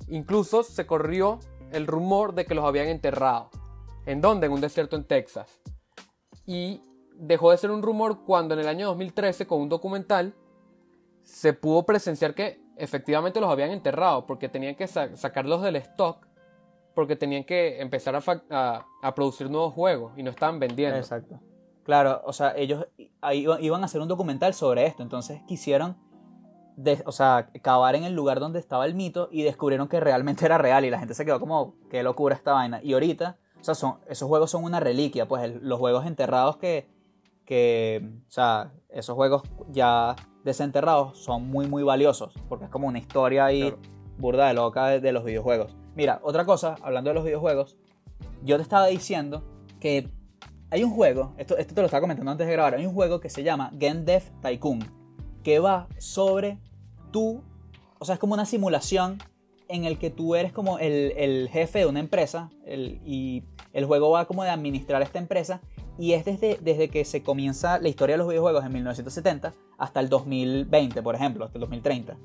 Incluso 0.09 0.63
se 0.63 0.87
corrió 0.87 1.39
el 1.71 1.87
rumor 1.87 2.35
de 2.35 2.45
que 2.45 2.55
los 2.55 2.65
habían 2.65 2.89
enterrado. 2.89 3.51
¿En 4.05 4.21
dónde? 4.21 4.47
En 4.47 4.53
un 4.53 4.61
desierto 4.61 4.97
en 4.97 5.05
Texas. 5.05 5.61
Y 6.47 6.83
dejó 7.15 7.51
de 7.51 7.59
ser 7.59 7.71
un 7.71 7.83
rumor 7.83 8.25
cuando 8.25 8.55
en 8.55 8.61
el 8.61 8.69
año 8.69 8.89
2013, 8.89 9.47
con 9.47 9.61
un 9.61 9.69
documental, 9.69 10.35
se 11.23 11.53
pudo 11.53 11.85
presenciar 11.85 12.35
que 12.35 12.62
efectivamente 12.77 13.41
los 13.41 13.51
habían 13.51 13.71
enterrado 13.71 14.27
porque 14.27 14.49
tenían 14.49 14.75
que 14.75 14.87
sa- 14.87 15.17
sacarlos 15.17 15.63
del 15.63 15.77
stock 15.77 16.27
porque 16.95 17.17
tenían 17.17 17.45
que 17.45 17.81
empezar 17.81 18.15
a, 18.51 19.13
producir 19.15 19.49
nuevos 19.51 19.73
juegos 19.73 20.13
y 20.17 20.23
no 20.23 20.31
estaban 20.31 20.59
vendiendo. 20.59 20.99
Exacto. 20.99 21.41
Claro, 21.85 22.21
o 22.25 22.33
sea, 22.33 22.55
ellos 22.57 22.87
iban 23.33 23.83
a 23.83 23.87
hacer 23.87 24.01
un 24.01 24.09
documental 24.09 24.55
sobre 24.55 24.87
esto, 24.87 25.03
entonces 25.03 25.41
quisieron, 25.49 25.97
de- 26.77 27.03
o 27.07 27.13
sea, 27.13 27.49
cavar 27.63 27.97
en 27.97 28.05
el 28.05 28.15
lugar 28.15 28.41
donde 28.41 28.59
estaba 28.59 28.85
el 28.87 28.95
mito 28.95 29.29
y 29.33 29.43
descubrieron 29.43 29.89
que 29.89 30.01
realmente 30.01 30.45
era 30.45 30.59
real 30.59 30.85
y 30.85 30.91
la 30.91 30.99
gente 30.99 31.15
se 31.15 31.25
quedó 31.25 31.41
como, 31.41 31.75
qué 31.91 32.03
locura 32.03 32.35
esta 32.35 32.53
vaina. 32.53 32.81
Y 32.83 32.93
ahorita, 32.93 33.39
o 33.61 33.65
sea, 33.65 33.75
esos 34.09 34.29
juegos 34.29 34.51
son 34.51 34.63
una 34.65 34.79
reliquia, 34.79 35.27
pues 35.27 35.51
los 35.63 35.79
juegos 35.79 36.07
enterrados 36.07 36.59
que, 36.59 36.89
que, 37.47 38.07
o 38.29 38.31
sea, 38.31 38.73
esos 38.91 39.17
juegos 39.17 39.43
ya 39.71 40.15
desenterrados 40.44 41.18
son 41.18 41.48
muy, 41.48 41.66
muy 41.66 41.83
valiosos, 41.83 42.35
porque 42.48 42.64
es 42.66 42.70
como 42.70 42.88
una 42.88 42.98
historia 42.98 43.46
ahí 43.46 43.61
Claro. 43.62 43.78
burda 44.18 44.48
de 44.48 44.55
loca 44.55 44.87
de, 44.88 45.00
de 45.00 45.12
los 45.12 45.24
videojuegos. 45.24 45.74
Mira, 45.94 46.20
otra 46.22 46.44
cosa, 46.44 46.76
hablando 46.83 47.11
de 47.11 47.14
los 47.14 47.24
videojuegos, 47.24 47.76
yo 48.44 48.57
te 48.57 48.62
estaba 48.62 48.87
diciendo 48.87 49.42
que 49.81 50.09
hay 50.70 50.85
un 50.85 50.90
juego, 50.90 51.35
esto, 51.37 51.57
esto 51.59 51.74
te 51.74 51.81
lo 51.81 51.87
estaba 51.87 52.00
comentando 52.00 52.31
antes 52.31 52.46
de 52.46 52.52
grabar, 52.52 52.74
hay 52.74 52.87
un 52.87 52.94
juego 52.94 53.20
que 53.20 53.28
se 53.28 53.42
llama 53.42 53.72
Gen 53.78 54.05
Dev 54.05 54.22
Tycoon, 54.40 54.81
que 55.42 55.59
va 55.59 55.87
sobre 55.98 56.59
tú, 57.11 57.42
o 57.98 58.05
sea, 58.05 58.14
es 58.14 58.18
como 58.18 58.35
una 58.35 58.46
simulación 58.46 59.18
en 59.68 59.85
el 59.85 59.98
que 59.98 60.11
tú 60.11 60.35
eres 60.35 60.52
como 60.52 60.78
el, 60.78 61.12
el 61.16 61.48
jefe 61.50 61.81
de 61.81 61.87
una 61.87 62.00
empresa 62.00 62.50
el- 62.66 63.00
y 63.07 63.44
el 63.72 63.85
juego 63.87 64.11
va 64.11 64.26
como 64.26 64.44
de 64.44 64.50
administrar 64.50 65.02
esta 65.02 65.18
empresa 65.18 65.61
y 65.98 66.12
es 66.12 66.24
desde, 66.24 66.59
desde 66.62 66.88
que 66.88 67.05
se 67.05 67.22
comienza 67.22 67.78
la 67.78 67.88
historia 67.88 68.14
de 68.14 68.18
los 68.18 68.28
videojuegos 68.28 68.64
en 68.64 68.72
1970 68.72 69.52
hasta 69.83 69.99
el 69.99 70.09
2020, 70.09 71.03
por 71.03 71.16
ejemplo, 71.16 71.45
hasta 71.45 71.59
el 71.59 71.61
2030. 71.62 72.16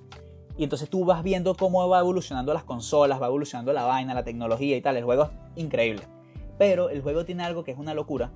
Y 0.57 0.63
entonces 0.63 0.91
tú 0.91 1.05
vas 1.05 1.23
viendo 1.23 1.55
cómo 1.55 1.89
va 1.89 1.99
evolucionando 1.99 2.53
las 2.53 2.63
consolas, 2.63 3.19
va 3.19 3.25
evolucionando 3.25 3.73
la 3.73 3.83
vaina, 3.83 4.13
la 4.13 4.23
tecnología 4.23 4.77
y 4.77 4.81
tal. 4.81 4.95
El 4.95 5.05
juego 5.05 5.23
es 5.23 5.29
increíble. 5.63 6.03
Pero 6.59 6.89
el 6.89 7.01
juego 7.01 7.25
tiene 7.25 7.43
algo 7.43 7.63
que 7.63 7.71
es 7.71 7.79
una 7.79 7.95
locura, 7.95 8.29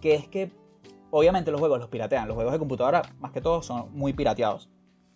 que 0.00 0.14
es 0.14 0.28
que 0.28 0.52
obviamente 1.10 1.50
los 1.50 1.58
juegos 1.58 1.80
los 1.80 1.88
piratean. 1.88 2.28
Los 2.28 2.36
juegos 2.36 2.52
de 2.52 2.60
computadora, 2.60 3.02
más 3.18 3.32
que 3.32 3.40
todo, 3.40 3.62
son 3.62 3.92
muy 3.92 4.12
pirateados. 4.12 4.68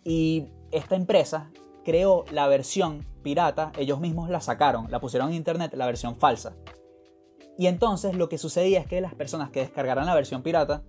Y 0.03 0.49
esta 0.71 0.97
empresa 0.97 1.49
creó 1.85 2.25
la 2.33 2.47
versión 2.47 3.05
pirata, 3.23 3.71
ellos 3.77 4.01
mismos 4.01 4.29
la 4.29 4.41
sacaron, 4.41 4.91
la 4.91 4.99
pusieron 4.99 5.29
en 5.29 5.35
internet, 5.35 5.73
la 5.75 5.85
versión 5.85 6.17
falsa. 6.17 6.53
Y 7.57 7.67
entonces 7.67 8.13
lo 8.15 8.27
que 8.27 8.37
sucedía 8.37 8.81
es 8.81 8.87
que 8.87 8.99
las 8.99 9.15
personas 9.15 9.51
que 9.51 9.61
descargaran 9.61 10.05
la 10.05 10.15
versión 10.15 10.43
pirata 10.43 10.83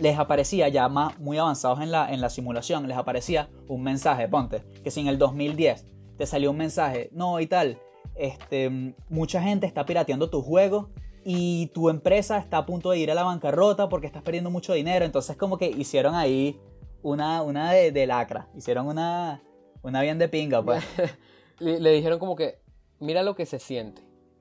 les 0.00 0.18
aparecía 0.18 0.68
ya 0.68 0.88
más, 0.88 1.18
muy 1.18 1.38
avanzados 1.38 1.80
en 1.80 1.90
la, 1.90 2.12
en 2.12 2.20
la 2.20 2.30
simulación, 2.30 2.88
les 2.88 2.96
aparecía 2.96 3.48
un 3.68 3.82
mensaje, 3.82 4.28
ponte, 4.28 4.62
que 4.82 4.90
si 4.90 5.00
en 5.00 5.08
el 5.08 5.18
2010 5.18 5.86
te 6.16 6.26
salió 6.26 6.50
un 6.50 6.56
mensaje, 6.56 7.10
no 7.12 7.38
y 7.40 7.46
tal, 7.46 7.78
este, 8.14 8.94
mucha 9.08 9.42
gente 9.42 9.66
está 9.66 9.86
pirateando 9.86 10.30
tu 10.30 10.42
juego 10.42 10.90
y 11.24 11.66
tu 11.68 11.90
empresa 11.90 12.38
está 12.38 12.58
a 12.58 12.66
punto 12.66 12.90
de 12.90 12.98
ir 12.98 13.10
a 13.10 13.14
la 13.14 13.22
bancarrota 13.22 13.88
porque 13.88 14.06
estás 14.06 14.22
perdiendo 14.22 14.50
mucho 14.50 14.72
dinero, 14.72 15.04
entonces 15.04 15.36
como 15.36 15.58
que 15.58 15.68
hicieron 15.68 16.14
ahí 16.14 16.58
una, 17.02 17.42
una 17.42 17.72
de, 17.72 17.92
de 17.92 18.06
lacra, 18.06 18.48
hicieron 18.56 18.86
una, 18.86 19.42
una 19.82 20.02
bien 20.02 20.18
de 20.18 20.28
pinga, 20.28 20.62
pues. 20.62 20.82
Le, 21.58 21.78
le 21.78 21.90
dijeron 21.90 22.18
como 22.18 22.36
que, 22.36 22.58
mira 23.00 23.22
lo 23.22 23.34
que 23.34 23.44
se 23.44 23.58
siente. 23.58 24.00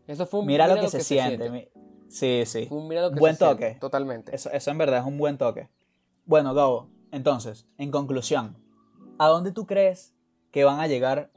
Eso 0.10 0.26
fue 0.26 0.40
un 0.40 0.48
Mira, 0.48 0.68
lo 0.68 0.82
que, 0.82 0.90
se, 0.90 1.02
siente. 1.02 1.70
Sí, 2.10 2.44
sí. 2.46 2.68
Mira 2.72 3.04
lo 3.04 3.12
que 3.12 3.20
Buen 3.20 3.36
se 3.36 3.46
siente, 3.46 3.66
toque. 3.68 3.80
Totalmente. 3.80 4.36
Eso, 4.36 4.52
eso 4.52 4.72
en 4.72 4.78
verdad 4.78 5.00
es 5.00 5.06
un 5.06 5.18
buen 5.18 5.38
toque. 5.38 5.70
Bueno, 6.26 6.54
Gabo, 6.54 6.90
entonces, 7.12 7.66
en 7.78 7.92
conclusión, 7.92 8.58
¿a 9.18 9.28
dónde 9.28 9.52
tú 9.52 9.66
crees 9.66 10.14
que 10.52 10.64
van 10.64 10.80
a 10.80 10.88
llegar 10.88 11.32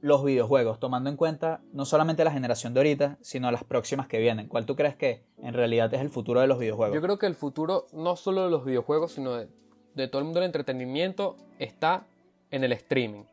los 0.00 0.24
videojuegos, 0.24 0.80
tomando 0.80 1.08
en 1.08 1.16
cuenta 1.16 1.62
no 1.72 1.84
solamente 1.84 2.24
la 2.24 2.32
generación 2.32 2.74
de 2.74 2.80
ahorita, 2.80 3.18
sino 3.20 3.50
las 3.50 3.64
próximas 3.64 4.06
que 4.06 4.18
vienen? 4.18 4.48
¿Cuál 4.48 4.66
tú 4.66 4.76
crees 4.76 4.96
que 4.96 5.24
en 5.38 5.54
realidad 5.54 5.92
es 5.94 6.00
el 6.00 6.10
futuro 6.10 6.40
de 6.40 6.46
los 6.46 6.58
videojuegos? 6.58 6.94
Yo 6.94 7.02
creo 7.02 7.18
que 7.18 7.26
el 7.26 7.34
futuro, 7.34 7.86
no 7.92 8.16
solo 8.16 8.44
de 8.44 8.50
los 8.50 8.64
videojuegos, 8.64 9.12
sino 9.12 9.34
de, 9.34 9.48
de 9.94 10.08
todo 10.08 10.20
el 10.20 10.24
mundo 10.24 10.40
del 10.40 10.46
entretenimiento, 10.46 11.36
está 11.58 12.06
en 12.50 12.64
el 12.64 12.72
streaming. 12.72 13.24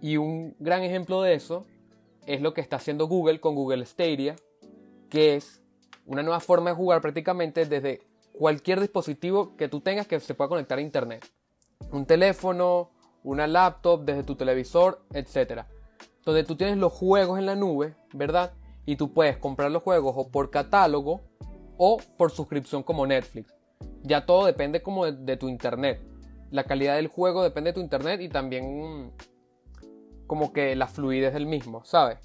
Y 0.00 0.16
un 0.16 0.54
gran 0.58 0.82
ejemplo 0.82 1.22
de 1.22 1.34
eso 1.34 1.66
es 2.26 2.40
lo 2.40 2.54
que 2.54 2.60
está 2.60 2.76
haciendo 2.76 3.06
Google 3.06 3.40
con 3.40 3.54
Google 3.54 3.84
Stadia, 3.84 4.36
que 5.10 5.36
es 5.36 5.62
una 6.06 6.22
nueva 6.22 6.40
forma 6.40 6.70
de 6.70 6.76
jugar 6.76 7.00
prácticamente 7.00 7.66
desde 7.66 8.00
cualquier 8.32 8.80
dispositivo 8.80 9.56
que 9.56 9.68
tú 9.68 9.80
tengas 9.80 10.06
que 10.06 10.20
se 10.20 10.34
pueda 10.34 10.48
conectar 10.48 10.78
a 10.78 10.82
internet. 10.82 11.26
Un 11.90 12.06
teléfono, 12.06 12.90
una 13.22 13.46
laptop, 13.46 14.04
desde 14.04 14.22
tu 14.22 14.36
televisor, 14.36 15.02
etc. 15.12 15.62
Donde 16.24 16.44
tú 16.44 16.56
tienes 16.56 16.76
los 16.76 16.92
juegos 16.92 17.38
en 17.38 17.46
la 17.46 17.56
nube, 17.56 17.94
¿verdad? 18.12 18.52
Y 18.84 18.96
tú 18.96 19.12
puedes 19.12 19.36
comprar 19.36 19.70
los 19.70 19.82
juegos 19.82 20.14
o 20.16 20.30
por 20.30 20.50
catálogo 20.50 21.22
o 21.76 21.98
por 22.16 22.30
suscripción 22.30 22.82
como 22.82 23.06
Netflix. 23.06 23.52
Ya 24.02 24.24
todo 24.24 24.46
depende 24.46 24.82
como 24.82 25.10
de, 25.10 25.36
tu 25.36 25.48
internet. 25.48 26.00
La 26.50 26.64
calidad 26.64 26.94
del 26.94 27.08
juego 27.08 27.42
depende 27.42 27.70
de 27.70 27.74
tu 27.74 27.80
internet 27.80 28.20
y 28.20 28.28
también 28.28 29.12
como 30.26 30.52
que 30.52 30.76
la 30.76 30.86
fluidez 30.86 31.32
del 31.32 31.46
mismo, 31.46 31.84
¿sabes? 31.84 32.18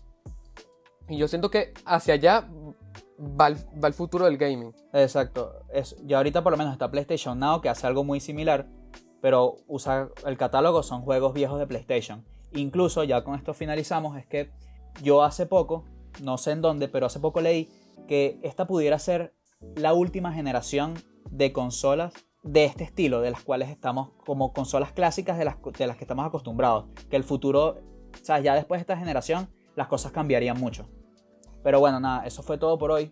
Y 1.10 1.18
yo 1.18 1.28
siento 1.28 1.50
que 1.50 1.74
hacia 1.86 2.14
allá 2.14 2.48
va 3.22 3.48
el 3.88 3.94
futuro 3.94 4.26
del 4.26 4.38
gaming. 4.38 4.74
Exacto. 4.94 5.64
Es, 5.74 5.96
ya 6.04 6.18
ahorita 6.18 6.44
por 6.44 6.52
lo 6.52 6.58
menos 6.58 6.74
está 6.74 6.90
PlayStation 6.90 7.40
Now, 7.40 7.62
que 7.62 7.70
hace 7.70 7.88
algo 7.88 8.04
muy 8.04 8.20
similar, 8.20 8.68
pero 9.22 9.58
usa 9.68 10.10
el 10.26 10.38
catálogo, 10.38 10.84
son 10.84 11.02
juegos 11.04 11.34
viejos 11.34 11.60
de 11.60 11.68
PlayStation. 11.68 12.26
Incluso, 12.54 13.04
ya 13.04 13.24
con 13.24 13.36
esto 13.36 13.54
finalizamos, 13.54 14.18
es 14.18 14.26
que 14.26 14.52
yo 15.02 15.24
hace 15.24 15.46
poco, 15.46 15.86
no 16.22 16.38
sé 16.38 16.52
en 16.52 16.62
dónde, 16.62 16.88
pero 16.88 17.06
hace 17.06 17.20
poco 17.20 17.40
leí 17.42 17.70
que 18.08 18.40
esta 18.42 18.68
pudiera 18.68 19.00
ser 19.00 19.34
la 19.76 19.94
última 19.94 20.34
generación 20.34 20.96
de 21.30 21.54
consolas 21.54 22.14
de 22.44 22.66
este 22.66 22.84
estilo, 22.84 23.22
de 23.22 23.32
las 23.32 23.44
cuales 23.44 23.70
estamos 23.70 24.10
como 24.26 24.52
consolas 24.52 24.92
clásicas 24.92 25.38
de 25.38 25.46
las, 25.46 25.58
de 25.78 25.88
las 25.88 25.96
que 25.96 26.04
estamos 26.04 26.26
acostumbrados. 26.26 26.86
Que 27.10 27.16
el 27.16 27.24
futuro, 27.24 27.78
o 28.14 28.26
sea, 28.26 28.40
ya 28.40 28.56
después 28.56 28.80
de 28.80 28.82
esta 28.82 28.98
generación, 28.98 29.50
las 29.76 29.88
cosas 29.88 30.12
cambiarían 30.12 30.60
mucho. 30.60 30.90
Pero 31.64 31.80
bueno, 31.80 32.00
nada, 32.00 32.26
eso 32.26 32.42
fue 32.44 32.58
todo 32.58 32.78
por 32.78 32.92
hoy. 32.92 33.12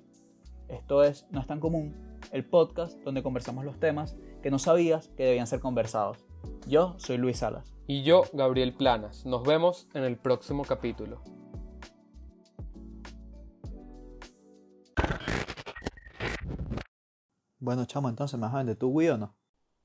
Esto 0.67 1.03
es 1.03 1.27
No 1.31 1.39
es 1.39 1.47
tan 1.47 1.59
común, 1.59 2.19
el 2.31 2.45
podcast 2.45 2.97
donde 3.03 3.23
conversamos 3.23 3.65
los 3.65 3.79
temas 3.79 4.15
que 4.41 4.51
no 4.51 4.59
sabías 4.59 5.09
que 5.09 5.23
debían 5.23 5.47
ser 5.47 5.59
conversados. 5.59 6.17
Yo 6.67 6.95
soy 6.97 7.17
Luis 7.17 7.37
Salas. 7.37 7.73
Y 7.87 8.03
yo, 8.03 8.23
Gabriel 8.33 8.73
Planas. 8.73 9.25
Nos 9.25 9.43
vemos 9.43 9.87
en 9.93 10.03
el 10.03 10.17
próximo 10.17 10.63
capítulo. 10.63 11.21
Bueno, 17.59 17.85
chamo, 17.85 18.09
entonces 18.09 18.39
me 18.39 18.45
vas 18.45 18.55
a 18.55 18.59
vender 18.59 18.77
tu 18.77 18.87
Wii 18.87 19.09
o 19.09 19.17
no? 19.17 19.35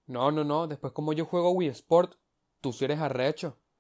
No, 0.07 0.31
no, 0.31 0.45
no. 0.45 0.67
Después 0.69 0.93
como 0.93 1.13
yo 1.13 1.25
juego 1.25 1.51
Wii 1.53 1.69
Sport, 1.69 2.15
tú 2.61 2.73
sí 2.73 2.85
eres 2.85 3.01
arrecho. 3.01 3.59